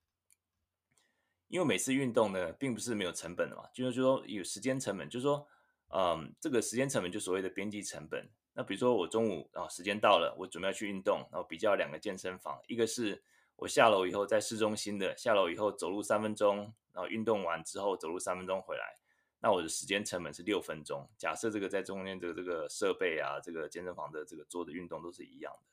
[1.48, 5.48] 因为每次运动呢，并不是没有成本的嘛，就是说有时间成本，就是说，
[5.88, 8.30] 嗯，这个时间成本就所谓的边际成本。
[8.54, 13.24] 那比如说我中午啊时间到了，我准备要去运动，然后比较两个健身房，一个是
[13.56, 18.96] 我下楼以后在市中心的，下楼以后走路三分钟，然后运动完之后走路三分钟回来。
[19.40, 21.10] 那我的时间成本是六分钟。
[21.18, 25.70] 假设这个在中间这个这个设备啊，这个健身房的这个做的运动都是一样的，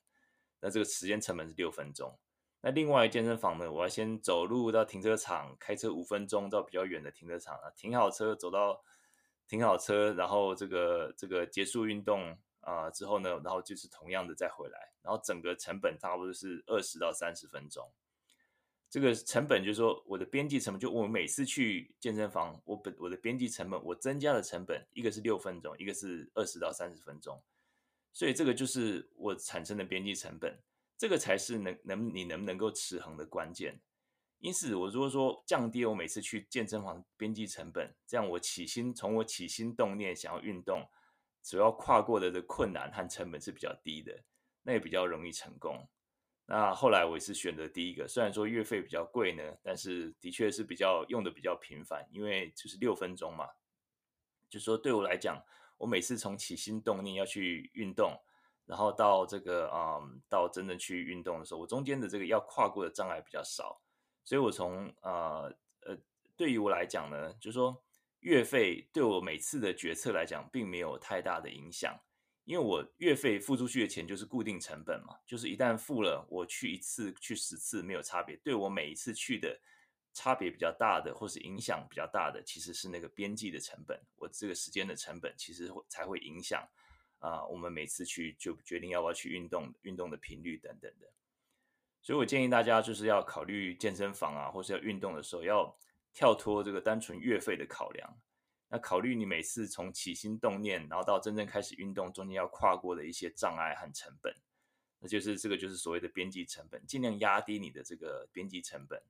[0.60, 2.18] 那这个时间成本是六分钟。
[2.62, 8.82] 那另外一健身房呢，我要先走路到停车场，开车五分钟到比较远的停车场啊，停好车走到
[9.46, 17.90] 停好车，然后这个这个结束运动啊、之后呢，然后就是同样的再回来，然后整个成本差不多是二十到三十分钟。
[18.88, 27.40] 这个成本就是说，我的边际成本，就我每次去健身房，我本我的边际成本，我增加的成本，一个是六分钟，一个是二十到三十分钟，
[28.12, 30.58] 所以这个就是我产生的边际成本，
[30.98, 33.80] 这个才是能能你能不能够持恒的关键。
[34.40, 40.88] 因此，我如果说降低我每次去健身房边际成本，这样我起心从我起心动念想要运动，
[41.42, 44.24] 主要跨过的的困难和成本是比较低的，
[44.62, 45.88] 那也比较容易成功。
[46.46, 53.48] 那后来我也是选择第一个，虽然说月费比较贵呢，但是的确是比较用的比较频繁，因为就是六分钟嘛，
[54.48, 55.40] 就说对我来讲，
[55.78, 58.20] 我每次从起心动念要去运动，
[58.66, 63.80] 然后到这个嗯，到真正去运动的时候，我中间的这个要跨过的障碍比较少，
[64.24, 65.54] 所以我从呃
[65.86, 65.96] 呃，
[66.36, 67.80] 对于我来讲呢，就说
[68.20, 71.98] 月费对我每次的决策来讲，并没有太大的影响。
[72.44, 78.36] 因为我月费付出去的钱就是固定成本嘛，就是一旦付了，我去一次去十次没有差别。
[78.38, 79.60] 对我每一次去的
[80.12, 86.66] 差别比较大的，或是影响比较大的，其实是那个边际的成本，我这个时间的成本，其实才会影响
[87.20, 91.06] 啊、我们每次去就决定要不要去运动，运动的频率等等的。
[92.02, 95.78] 所以我建议大家就是要考虑健身房啊，或是要运动的时候，要
[96.12, 98.18] 跳脱这个单纯月费的考量。
[98.68, 104.32] 那考虑你每次从起心动念，然后到真正开始运动中间要跨过的一些障碍和成本，
[105.00, 109.02] 那就是这个就是所谓的边际成本，尽量压低你的这个边际成本。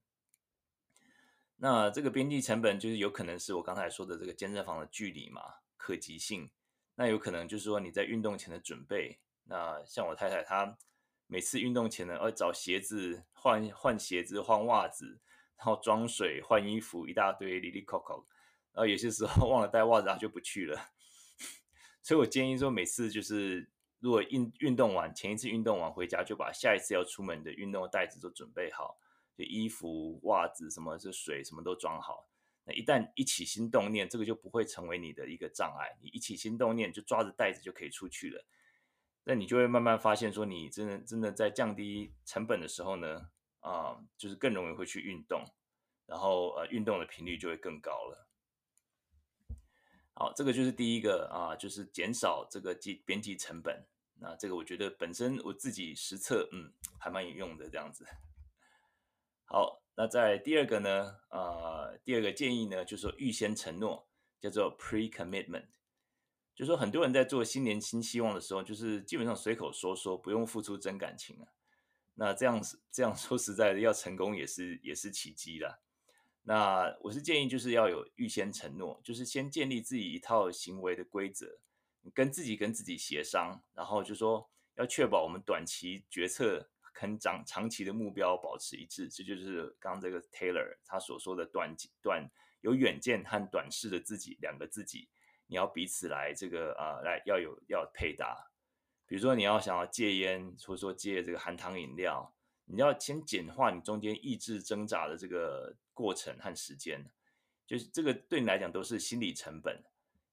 [1.56, 5.42] 那这个边际成本就是有可能是我刚才说的这个健身房的距离嘛，
[5.76, 6.50] 可及性。
[6.94, 9.18] 那有可能就是说你在运动前的准备。
[9.44, 10.78] 那像我太太她
[11.26, 15.20] 每次运动前呢，要找鞋子换换鞋子换袜子，
[15.60, 18.26] 然后装水换衣服一大堆，里里扣扣。
[18.72, 20.90] 然后有些时候 忘了带袜子，他就不去了。
[22.02, 28.96] 所以我建议说，每次就是如果运运动完前一次运动完回家，就把下一次要出门的运动袋子都准备好，
[29.36, 32.26] 就衣服、袜子什么是水什么都装好。
[32.64, 35.98] 那一旦一起心动念，这个就不会成为你的一个障碍。
[36.00, 38.46] 你一起心动念，就抓着袋子就可以出去了。
[39.24, 43.28] 那你就会慢慢发现，说你真的真的在降低成本的时候呢，
[43.60, 45.44] 啊、就是更容易会去运动，
[46.06, 48.28] 然后呃，运动的频率就会更高了。
[50.14, 53.86] 好，这个就是第一个啊、就是减少这个记编辑成本。
[54.22, 58.06] 那这个我觉得本身我自己实测，嗯，还蛮有用的这样子。
[59.44, 64.06] 好，那在第二个呢，呃，第二个建议呢，就是说预先承诺，
[64.38, 65.68] 叫做 pre-commitment。
[66.54, 71.48] 就说很多人在做新年新希望的时候，就是基本上随口说说，不用付出真感情啊。
[72.14, 75.78] 那这样是这样说实在的，要成功也是也是奇迹啦。
[76.42, 81.60] 那我是建议就是要有预先承诺，就是先建立自己一套行为的规则，
[82.14, 89.08] 跟自己跟自己协商，然后就说要确保我们短期决策跟长长期的目标保持一致。
[89.08, 92.28] 这就是刚刚这个 Taylor 他所说的短短
[92.62, 95.08] 有远见和短视的自己两个自己。
[95.46, 98.49] 你要彼此来这个啊、呃，来要有要配搭。
[99.10, 102.32] 比如说你要想要戒烟，或者说戒这个含糖饮料，
[102.64, 107.04] 你要先简化你中间意志挣扎的这个过程和时间。
[107.66, 109.82] 就是这个对你来讲都是心理成本，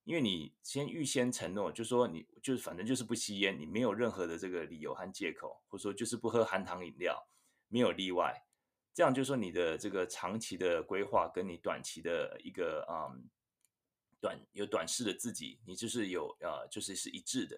[0.04, 7.28] 因为你先预先承诺，就说你就是反正就是不吸烟，你没有任何的这个理由和借口，或者说就是不喝含糖饮料，
[7.70, 8.46] 没有例外。
[8.94, 13.28] 这样就是说你的这个长期的规划跟你短期的一个嗯。
[14.20, 17.56] 短有短视的自己，你就是有呃，就是是一致的。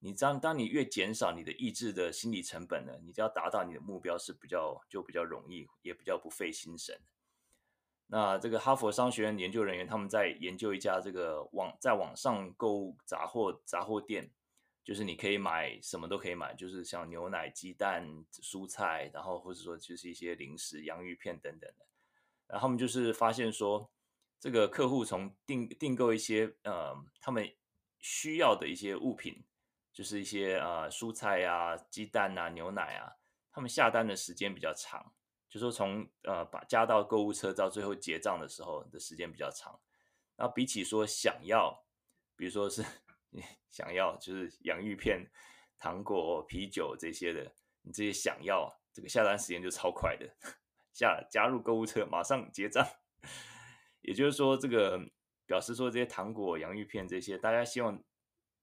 [0.00, 6.98] 你当当你越减少你的意志的心理成本呢，你只要达到你的目标是比较就比较容易，也比较不费心神。
[8.06, 14.30] 那这个哈佛商学院研究人员他们在研究一家这个网在网上购物杂货杂货店，
[14.82, 21.86] 就是你可以买什么都可以买，就是像牛奶、鸡蛋、蔬菜，然后或者说就是一些零食、洋芋片等等的。
[22.46, 23.90] 然后他们就是发现说。
[24.42, 27.46] 这个客户从订订购一些呃他们
[27.98, 29.44] 需要的一些物品，
[29.92, 33.16] 就是一些呃蔬菜啊、鸡蛋啊、牛奶啊，
[33.50, 35.12] 他们下单的时间比较长，
[35.48, 39.80] 就说从呃把加到购物车到最后结账的时候的时间比较长。
[40.36, 41.84] 然后比起说想要，
[42.34, 42.82] 比如说是
[43.70, 45.30] 想要就是洋芋片、
[45.78, 50.34] 糖果、啤酒这些的，你这些想要这个下单时间就超快的，
[50.92, 52.86] 下加入购物车马上结账。
[54.00, 54.98] 也就是说，这个
[55.44, 58.02] 表示说这些糖果、洋芋片这些，大家希望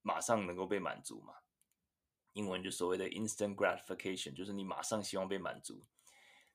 [0.07, 1.33] 马上能够被满足嘛？
[2.31, 5.83] 英文就所谓的 instant gratification，就是你马上希望被满足。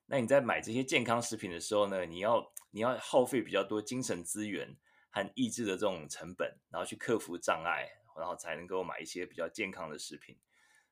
[0.07, 4.75] 那你在买这些健康食品的时候呢，你要你要耗费比较多精神资源
[5.11, 7.87] 和意志的这种成本，然后去克服障碍，
[8.17, 10.35] 然后才能够买一些比较健康的食品，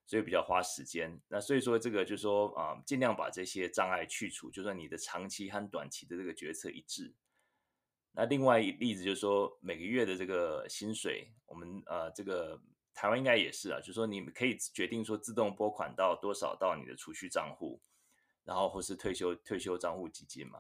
[0.06, 1.20] 所以比较花时间。
[1.30, 7.16] 那所以说这个就是说啊，尽量把这些障碍去除，就算你的长期和短期的这个决策一致。
[8.14, 12.60] 那另外一例子就是说，每个月的这个薪水，我们呃，这个
[12.94, 17.82] 台湾应该也是啊，就是说你可以决定说自动拨款到多少到你的储蓄账户，
[18.44, 20.60] 然后或是退休退休账户基金嘛。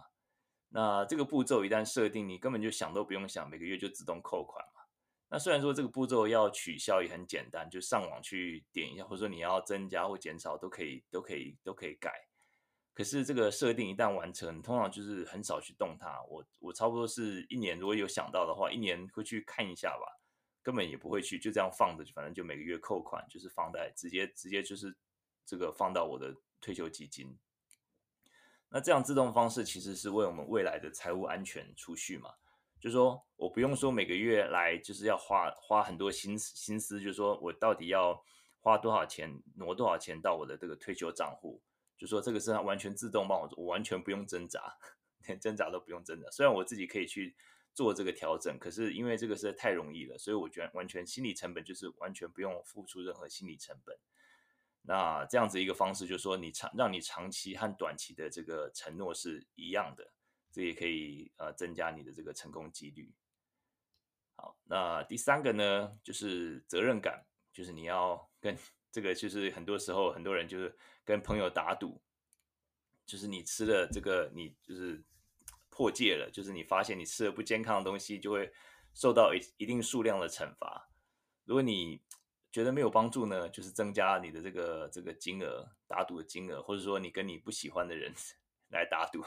[0.69, 4.81] 那这个步骤一旦设定，你根本就想都不用想，每个月就自动扣款嘛。
[5.27, 12.13] 那虽然说这个步骤要取消也很简单，就上网去点一下，或者说你要增加或减少都可以，都可以，都可以改。
[12.93, 16.21] 可是这个设定一旦完成，通常就是很少去动它。
[16.29, 20.19] 我我差不多是一年，如果有想到的话，一年会去看一下吧，
[20.61, 24.93] 根本也不会去就这样放着，反正就每个月扣款，就是放贷直接直接就是
[25.45, 27.37] 这个放到我的退休基金。
[28.69, 32.29] 那这样自动方式其实是为我们未来的财务安全储蓄嘛，
[32.79, 38.21] 就说我不用说每个月来就是要花花很多心思心思，就是说我到底要
[38.59, 41.61] 花多少钱挪多少钱到我的这个退休账户。
[42.01, 44.75] 就说这个是完全自动帮我做，我完全不用挣扎，
[45.27, 46.27] 连挣扎都不用挣扎。
[46.31, 47.35] 虽然我自己可以去
[47.75, 53.95] 做这个调整，可是因为这个实在太容易了，所以我觉得完全心理成本就是完全不用付出任何心理成本。
[54.81, 60.11] 那这样子一个方式，就是说你长让你长期和短期的这个承诺是一样的，
[60.51, 63.13] 这也可以呃增加你的这个成功几率。
[64.37, 67.23] 好，那第三个呢，就是责任感，
[67.53, 68.57] 就是你要跟。
[68.91, 70.75] 这个就是很多时候很多人就是
[71.05, 72.01] 跟朋友打赌，
[73.05, 75.03] 就是你吃了这个，你就是
[75.69, 78.51] 破戒了，就是你发现你吃了不健康的东西，就会
[78.93, 80.89] 受到一一定数量的惩罚。
[81.45, 82.01] 如果你
[82.51, 88.13] 觉得没有帮助呢，就是增加你的这个这个金额打赌的金额，或者说你跟你不喜欢的人
[88.69, 89.23] 来打赌。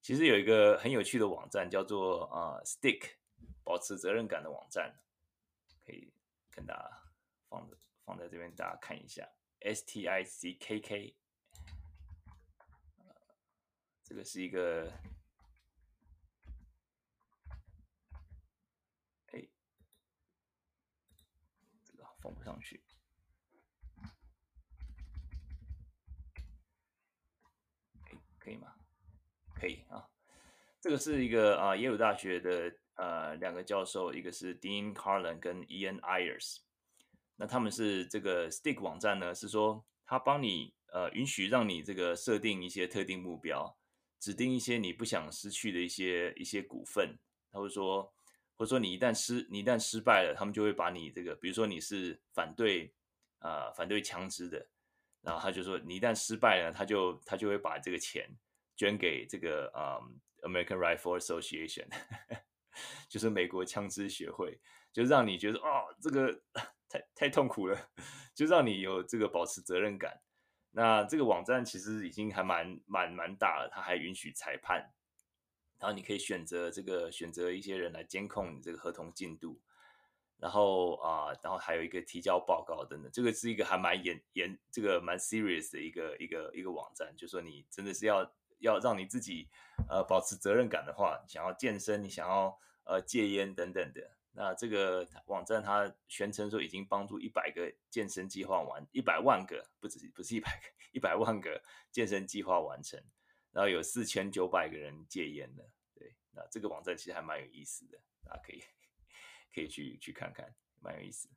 [0.00, 3.16] 其实有一个很有趣的网站叫做啊、Stick，
[3.62, 4.98] 保持责任感的网站，
[5.84, 6.12] 可以
[6.50, 7.02] 跟大家
[7.48, 7.76] 放着
[8.06, 9.28] 放在这边，大家看一下
[9.62, 11.16] S T I C K K，
[14.04, 14.92] 这个是一个。
[19.32, 19.48] 哎，
[21.82, 22.80] 这个放不上去，
[28.04, 28.72] 可以可以吗？
[29.52, 30.08] 可以啊。
[30.80, 36.64] 这个是一个啊，耶鲁大学的呃两个教授，一个是 Dean Karlan 跟 Ian Ayers。
[37.36, 43.76] 那他们是这个 Stick 网站呢，是说他帮你呃允许让你这个设定一些特定目标，
[44.18, 47.18] 指定一些你不想失去的一些一些股份，
[47.50, 48.12] 他会说。
[48.58, 52.90] 或者说你一旦失你一旦失败了，他们就会把你这个，比如说你是反对
[53.40, 54.66] 啊、呃、反对枪支的，
[55.20, 58.26] 然后他就说你一旦失败了，他就他就会把这个钱
[58.74, 60.00] 捐给这个啊、
[60.40, 61.86] American Rifle Association，
[63.10, 64.58] 就是美国枪支协会，
[64.90, 66.40] 就让你觉得哦这个
[66.88, 67.90] 太太痛苦了，
[68.34, 70.20] 就让你有这个保持责任感。
[70.70, 74.92] 那这个网站其实已经还蛮蛮蛮大了，它还允许裁判。
[75.78, 79.60] 然后你可以选择这个选择一些人来监控你这个合同进度，
[80.38, 89.50] 然后啊、然后还有一个提交报告等等，这个是一个还蛮严严，这个蛮 serious 的一个一个一个网站，就说你真的是要要让你自己
[89.86, 103.02] 呃保持责任感的话，想要健身，你想要呃戒烟等等的，那这个网站它宣称说已经帮助一百个健身计划完一百万个，不止不是一百个一百万个健身计划完成。
[103.50, 108.62] 然后有四千九百个人戒烟的，对，那这个网站其实还蛮有意思的，大家可以
[109.54, 111.30] 可以去去看看，蛮有意思。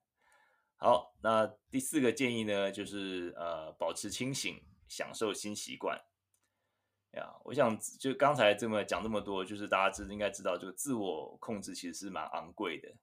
[0.76, 5.98] 好，那第四个建议呢，就是呃，保持清醒，享受新习惯。
[7.12, 12.94] 呀，我想就刚才这么讲这么多，就是大家知应该知道，这个自我控制其实是蛮昂贵的，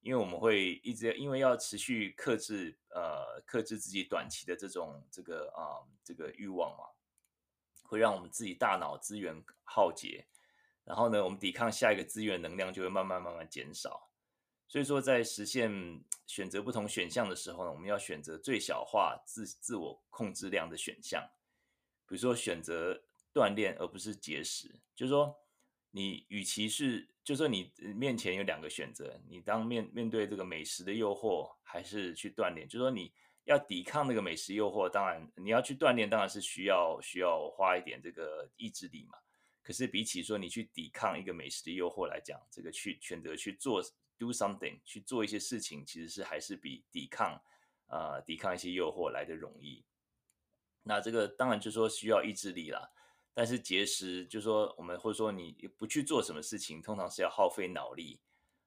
[0.00, 6.84] 因为我们会一直因为要持续克制呃克制自己短期的这种这个啊、这个欲望嘛。
[7.86, 10.26] 会让我们自己大脑资源耗竭，
[10.84, 14.08] 然后呢，我们抵抗下一个资源能量就会慢慢慢慢减少。
[14.66, 21.22] 所以说，在实现选择不同选项的时候呢，我们要选择最小化自自我控制量的选项。
[22.08, 23.02] 比如说，选择
[23.34, 24.80] 锻炼而不是节食。
[24.94, 25.36] 就是说，
[25.90, 32.66] 你与其是，就是说你面前有两个选择，你当面面对这个美食的诱惑，还是去锻炼？
[32.66, 33.12] 就是说你。
[33.46, 39.18] 要抵抗那个美食诱惑，当然你要去锻炼，当然是需要需要花一点这个意志力嘛。
[39.62, 43.82] 可是比起说你去抵抗一个美食的诱惑来讲，这个去选择去做
[44.16, 47.38] do something 去做一些事情，其实是还是比抵抗
[47.84, 49.84] 啊、抵抗一些诱惑来的容易。
[50.82, 52.93] 那这个当然就说需要意志力啦。
[53.34, 58.20] 但是节食就说我们或者说你不去做什么事情，通常是要耗费脑力。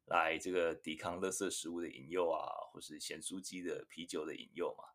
[0.09, 4.85] 来这个抵抗垃圾食物的引诱啊，或是咸酥鸡的啤酒的引诱嘛。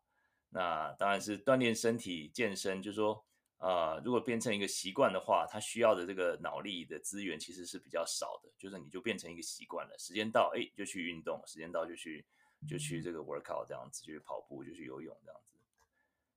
[0.49, 3.23] 那当然是锻炼身体、健身，就是说，
[3.59, 8.49] 呃，如果变成一个习惯的话，它需要的这个脑力的资源其实是比较少的。
[8.57, 12.25] 就是你就变成一个习惯了，时间到，哎，就去运动；时间到就去
[12.67, 15.53] 就去这个 workout 这样子，就去跑步，就去游泳这样子。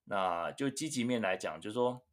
[0.04, 2.05] 那就积极面来讲，就是说，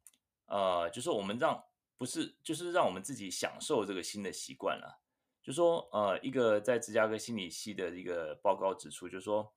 [0.46, 1.64] 呃，就是我们让
[1.96, 5.00] 不是，就是让我们自己享受这个新的习惯了。
[5.42, 9.54] 就说，呃，一个在芝加哥心理系的一个报告指出，就说，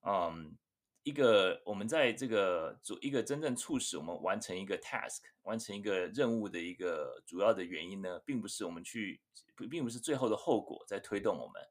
[0.00, 0.56] 嗯，
[1.02, 9.20] 一个我们在这个做一个真正促使我们完成一个 task、完成一个任务的一个主要的原因呢，并不是我们去，
[9.70, 11.68] 并不是最后的后果在推动我们，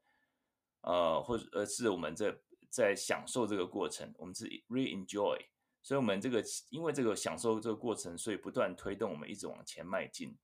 [0.82, 2.36] 呃，或者而是我们在
[2.70, 5.40] 在享受这个过程，我们是 re enjoy
[5.86, 10.36] 所以我们这个因为这个享受这个过程，所以不断推动我们一直往前迈进。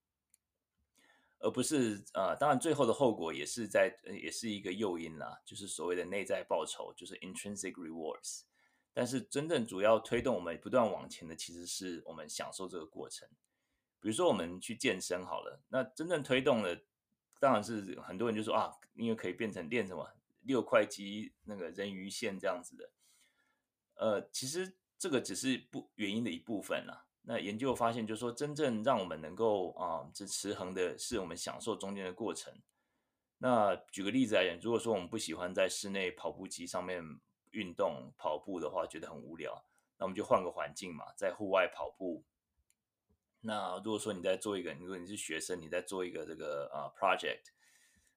[1.39, 8.41] 而不是呃，当然最后的后果也是在，也是一个诱因啦，就是所谓的内在报酬，就是 intrinsic rewards。
[8.93, 13.27] 但是真正主要推动我们不断往前的，其实是我们享受这个过程。
[13.99, 16.79] 比如说我们去健身好了，那真正推动的，
[17.39, 20.07] 当然是很多人就说啊，因为可以变成练什么
[20.43, 22.91] 六块肌那个人鱼线这样子的。
[23.95, 27.07] 呃，其实这个只是不原因的一部分啦。
[27.23, 32.53] 那研究发现，就是说，真正让我们能够啊，这持恒的是我们享受中间的过程。
[33.39, 37.03] 那举个例子来讲，如果说我们不喜欢在室内跑步机上面
[37.49, 39.65] 运动跑步的话，觉得很无聊，
[39.97, 42.23] 那我们就换个环境嘛，在户外跑步。
[43.39, 47.41] 那如果说你在做一个，如果你是学生，你在做一个这个啊 project，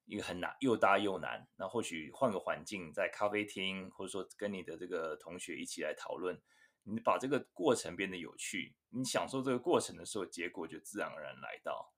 [0.05, 1.49] 一个很难又大又难。
[1.57, 6.39] 那或许换个环境，在咖啡厅，或者说跟你的这个同学一起来讨论，
[6.85, 11.93] 你把这个过程变得有趣，你享受这个过程的时候，结果就自然而然来到。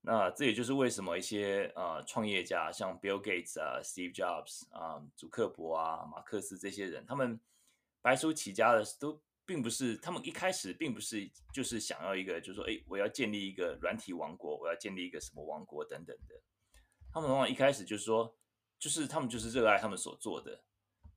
[0.00, 7.40] 那这也就是为什么一些呃创业家，像 Bill Gates 啊、Steve Jobs 啊、祖克伯啊、马克思这些人，他们
[8.00, 9.20] 白手起家的都。
[9.44, 16.40] 并不是他们一开始并不是就是想要一个，就是说，哎，我要建立一个软体王国，我要建立一个什么王国等等的。
[17.12, 18.36] 他们往往一开始就是说，
[18.78, 20.62] 就是他们就是热爱他们所做的，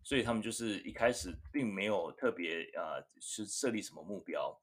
[0.06, 4.62] 所以他们就是一开始并没有特别呃是设立什么目标，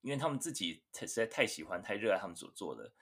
[0.00, 2.92] 因为他们自己太实在太喜欢、太热爱他们所做的，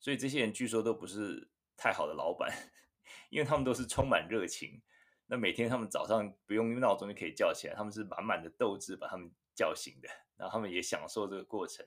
[0.00, 2.50] 所以这些人据说都不是太好的老板，
[3.28, 4.80] 因为他们都是充满热情。
[5.26, 11.84] 那每天他们早上不用闹钟就可以叫起来，他们是满满的斗志把他们叫醒的，然后他们也享受这个过程。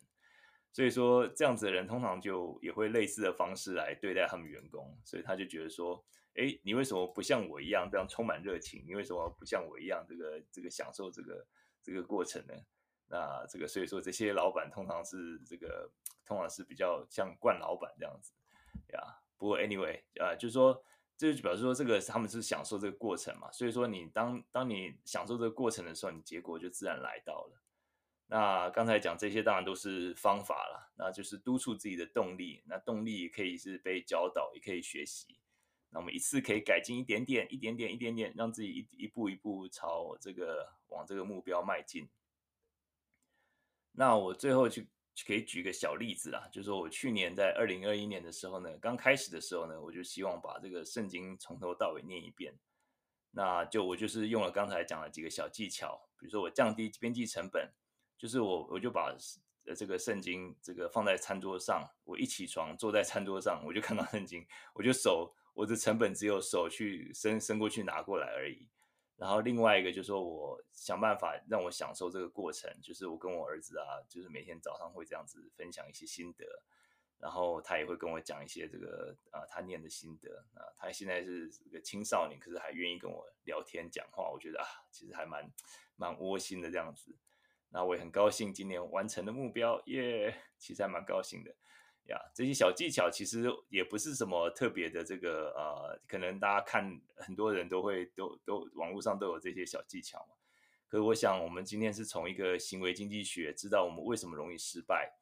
[0.72, 6.06] 所以说这样子的人通常就也会类似的方式来对待他们员工，所以他就觉得说，
[6.36, 8.84] 哎，你为什么不像我一样这样充满热情？
[8.88, 11.46] 你为什么不像我一样这个这个享受这个
[11.82, 12.54] 这个过程呢？
[13.08, 15.92] 那这个所以说这些老板通常是这个
[16.26, 18.32] 通常是比较像惯老板这样子
[18.94, 19.20] 呀。
[19.38, 20.84] 不过 anyway 啊，就是说。
[21.22, 27.62] 这就表示说，这个他们是享受这个过程嘛，所以说你当当你享受这个过程的时候，你结果就自然来到了。
[28.28, 32.64] 那刚才讲这些当然都是方法了，那就是督促自己的动力。
[32.68, 35.39] 那动力也可以是被教导，也可以学习。
[35.90, 42.10] 那我们一次可以改进一点点，一点点，一点点，让自己一一步一步朝这个往这个目标迈进。
[43.94, 44.88] 那我最后去。
[45.28, 52.58] 可以举个小例子啦，就是说我去年在二零二一年的时候呢，刚开始的时候呢，我就希望把这个圣经从头到尾念一遍。
[53.32, 57.70] 那就我就是用了刚才讲的几个小技巧，比如说我降低编辑成本，
[58.18, 59.14] 就是我我就把
[59.66, 68.68] 呃这个圣经这个放在餐桌上，我一起床坐在餐桌上，我就看到圣经，我就手我的成本只有手去伸伸过去拿过来而已。
[69.18, 76.46] 然后另外一个就是说，我想办法让我享受这个过程，就是我跟我儿子啊，就是每天早上会这样子分享一些心得，
[77.18, 85.52] 然后他也会跟我讲一些这个啊他念的心得啊，他现在是个青少年，可是还愿意跟我聊天讲话，我觉得啊其实还蛮
[85.98, 87.14] 蛮窝心的这样子，
[87.72, 91.54] 那我也很高兴今年完成的目标耶，其实还蛮高兴的。
[92.10, 100.36] 呀，这些小技巧其实也不是什么特别的，这个呃，可能大家看很多人都会都都网络上都有这些小技巧嘛。
[100.88, 105.14] 可是我想，我们今天是从一个行为经济学知道我们为什么容易失败，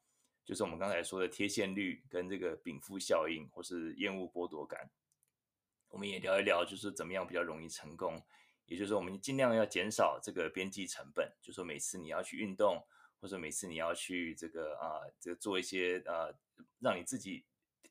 [0.44, 4.90] 就是我们刚才说的贴现率跟这个禀赋效应，或是厌恶剥夺感。
[5.90, 8.20] 我们也聊一聊，就是怎么样比较容易成功，
[8.66, 12.84] 也就是说，我们尽量要减少这个边际成本，就说每次你要去运动。
[13.20, 16.32] 或者每次你要去这个啊，这个做一些呃，
[16.80, 17.44] 让你自己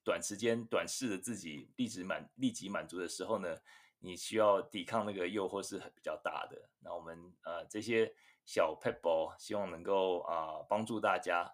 [0.04, 3.58] 短时间短视的自己立即满立即满足的时候呢，
[4.00, 6.70] 你需要抵抗那个诱惑是比较大的。
[6.80, 8.14] 那我们呃这些
[8.46, 11.54] 小撇步，希望能够啊帮助大家。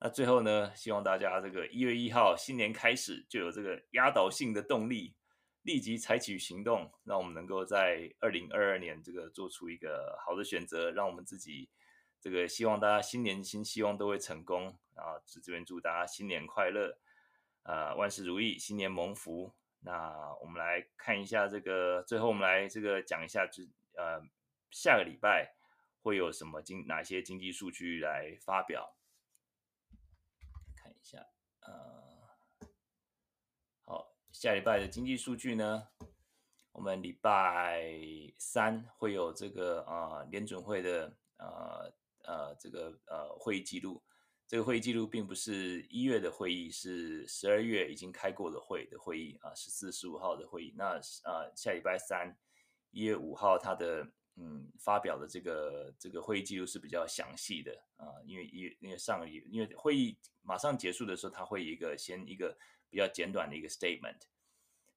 [0.00, 5.14] 那最后呢，希望大家这个一月一号新年开始就有这个压倒性的动力，
[5.62, 11.70] 立即采取行动，让我们能够在二零二二年这个做出一个好的选择，让我们自己。
[12.24, 16.98] 这个希望大家新年新希望都会成功，然后这边祝大家新年快乐，
[17.64, 19.52] 呃，万事如意，新年蒙福。
[19.80, 23.64] 那我们来看一下这个，最后我们来这个讲一下，就
[23.98, 24.22] 呃
[24.70, 25.54] 下个礼拜
[26.00, 28.96] 会有什么经哪些经济数据来发表？
[30.74, 31.26] 看一下，
[31.60, 32.30] 呃，
[33.84, 35.88] 好，下礼拜的经济数据呢，
[36.72, 37.92] 我们礼拜
[38.38, 41.92] 三会有这个呃联准会的呃。
[42.26, 44.02] 呃，这个呃会议记录，
[44.46, 50.74] 这个会议记录并不是一月的会议，是十二月已经开过的会的会议啊，十四、十五号的会议。
[50.76, 52.36] 那啊，下礼拜三
[52.90, 54.06] 一月五号，他的
[54.36, 62.56] 嗯发表的这个这个会议记录是比较详细的啊，因为一因为上个月因为会议马上结束的时候，他会一个先一个
[62.90, 64.20] 比较简短的一个 statement。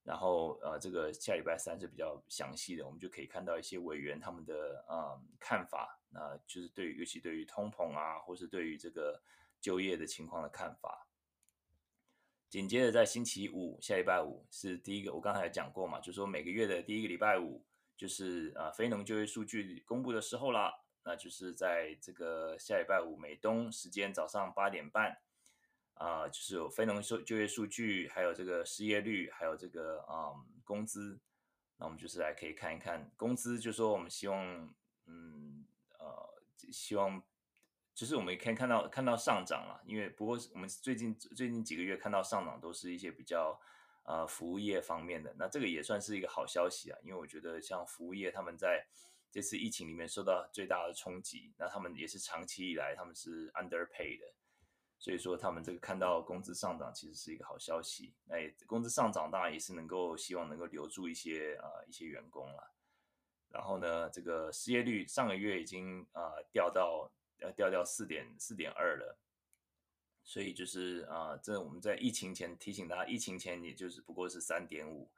[0.04, 9.22] 然后呃，这个下礼拜三是比较详细的，我们就可以看到一些委员他们的呃看法，那、就是对于尤其对于通膨啊，或是对于这个
[9.60, 11.08] 就业的情况的看法。
[12.50, 25.22] 紧接着在星期五，下礼拜五是第一个，我刚才讲过嘛，就是说每个月的第一个礼拜五就是啊、非农就业数据公布的时候啦，那就是在这个下礼拜五美东时间早上八点半。
[26.00, 31.20] 啊、就是有非农就就业数据，还有这个失业率，还有这个嗯工资。
[31.78, 34.72] 那我们就是来可以看一看工资，就说我们希望，
[35.08, 35.66] 嗯，
[36.72, 37.22] 希望
[37.94, 43.60] 就是我们也可以看到看到上涨了，因为不过我们最近最近几个月看到上涨都是一些比较
[44.04, 45.34] 呃服务业方面的。
[45.38, 48.86] 那这个也算是一个好消息啊，因为我觉得像服务业他们在
[49.32, 54.26] 这次疫情里面受到最大的冲击，那他们也是长期以来他们是 underpay 的，
[54.98, 58.14] 所以说他们这个看到工资上涨其实是一个好消息。
[58.26, 62.74] 那也工资上涨当然也是能够希望能够留住一些啊、呃、一些员工了。
[63.58, 69.18] 然后呢，这个失业率上个月已经啊、掉到呃掉掉四点四点二了，
[70.24, 75.10] 所以就是啊、这我们在疫情前提醒大家，疫情前也就是不过是三点五，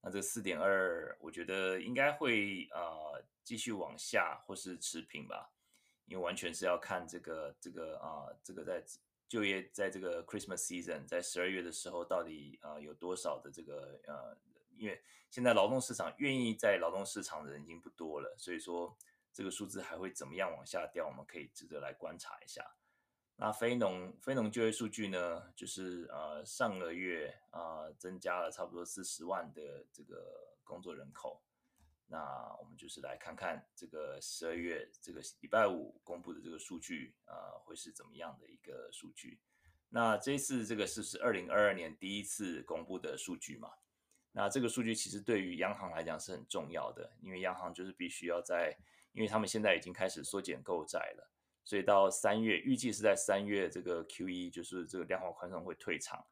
[0.00, 5.52] 那这四点二，我觉得应该会啊、继续往下或是持平吧，
[6.06, 8.84] 因为完全是要看这个这个啊、这个在
[9.28, 14.36] 就业在这个 Christmas season 在十二月的时候到底啊、有多少的这个呃。
[14.78, 18.96] 因为现在劳动市场愿意在劳动市场的人已经不多了，所以说
[19.32, 22.64] 这个数字还会怎么样往下掉，我们可以值得来观察一下。
[23.38, 31.42] 那非农非农就业数据呢，就是呃上个月啊、呃、增加了差不多四十万的这个工作人口。
[32.06, 32.18] 那
[32.60, 39.38] 我们就是来看看这个十二月这个礼拜五公布的这个数据啊、会是怎么样的一个数据？
[39.88, 43.70] 那这次这个是是二零二二年第一次公布的数据嘛？
[44.38, 48.76] 那这个数据其实对于央行来讲是很重要的，因为央行就是必须要在，
[49.12, 51.30] 因为他们现在已经开始缩减购债了，
[51.64, 56.22] 所以到三月预计是在三月这个 QE 就是这个量化宽松会退场。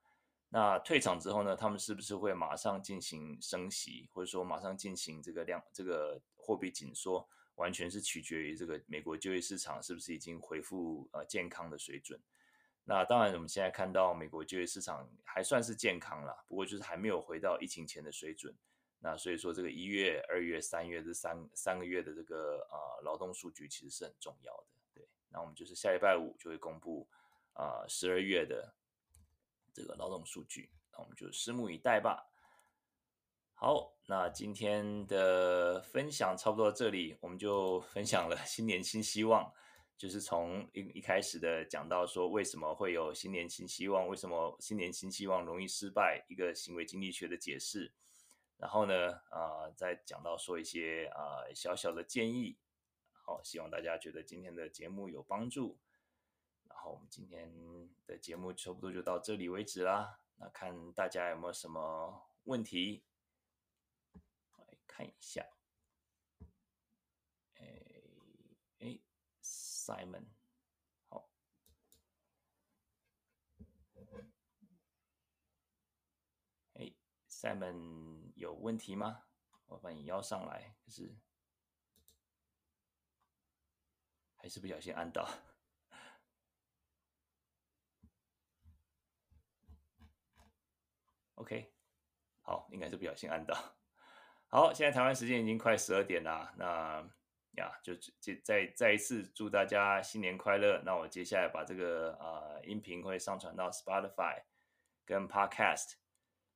[0.51, 12.21] 那退场之后呢，他们是不是会马上进行升息，或者说马上进行这个量这个货币紧缩，完全是取决于这个美国就业市场是不是已经恢复呃健康的水准。
[12.87, 18.55] 那当然，我们现在看到美国就业市场还算是健康了，不过就是还没有回到疫情前的水准。
[18.99, 24.67] 那所以说，这个一月、二月、三月这三三个月的这个啊劳动数据其实是很重要的。
[24.93, 27.09] 对，那我们就是下礼拜五就会公布
[27.55, 28.75] 啊十二月的
[29.73, 32.31] 这个劳动数据，那我们就拭目以待吧。
[33.55, 39.53] 好，那今天的分享差不多到这里，我们就分享了新年新希望。
[39.97, 44.09] 就是从一一开始的讲到说，为什么会有新年新希望？
[44.09, 46.25] 为什么新年新希望容易失败？
[46.29, 47.93] 一个行为经济学的解释。
[48.57, 52.59] 然后呢，啊、再讲到说一些啊、小小的建议。
[53.13, 55.79] 好，希望大家觉得今天的节目有帮助。
[56.69, 57.53] 然后我们今天
[58.07, 60.21] 的节目差不多就到这里为止啦。
[60.37, 63.05] 那看大家有没有什么问题？
[64.59, 65.47] 来看一下。
[69.85, 70.25] Simon，
[71.11, 71.29] 好，
[76.73, 76.91] 哎
[77.29, 79.27] ，Simon 有问题吗？
[79.67, 81.15] 我把你邀上来，可是
[84.37, 85.29] 还是不小心按到。
[91.35, 91.75] OK，
[92.41, 93.55] 好，应该是不小心按到。
[94.47, 97.07] 好，现在台湾时间已经快十二点了，那。
[97.57, 100.83] 呀，yeah, 就再再一次祝大家新年快乐。
[100.85, 104.43] 那我接下来把这个啊、呃、音频会上传到 Spotify
[105.05, 105.95] 跟 Podcast，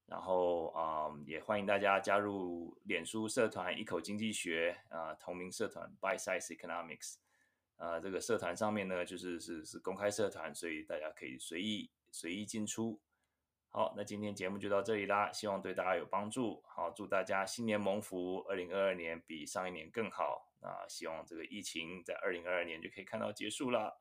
[0.07, 7.16] 然后啊、也欢迎大家加入脸书社团一口经济学啊、同名社团 Bite Size Economics
[7.76, 13.01] 啊、这个社团上面呢就是是是公开社团，所以大家可以随意随意进出。
[13.70, 16.62] 好，那今天节目就到这里啦，希望对大家有帮助。
[16.66, 20.47] 好，祝大家新年蒙福，二零二二年比上一年更好。
[20.61, 23.98] 那希望这个疫情在二零二二年就可以看到结束了。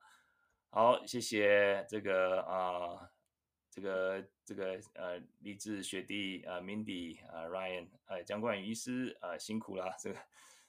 [0.69, 3.09] 好，谢谢这个啊、
[3.69, 9.95] 这个这个呃，励志学弟啊、，Mindy 啊、，Ryan 呃，姜冠宇医师啊、辛苦了。
[9.99, 10.19] 这个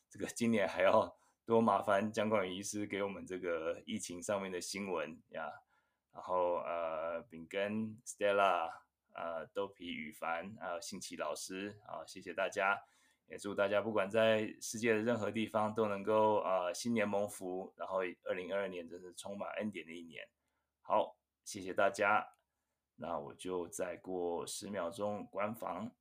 [0.09, 5.51] 这个今年还要多麻烦姜冠宇医师给我们这个疫情上面的新闻呀。
[6.13, 8.73] 然后呃，饼根 Stella 啊、
[9.15, 12.83] 呃，豆皮羽凡还有信奇老师啊，谢谢大家。
[13.29, 20.27] 也祝大家不管在世界的任何地方都能够啊、新年蒙福，然后二零二二年真是充满恩典的一年。
[20.81, 22.27] 好，谢谢大家，
[22.97, 25.93] 那我就再过十秒钟关房。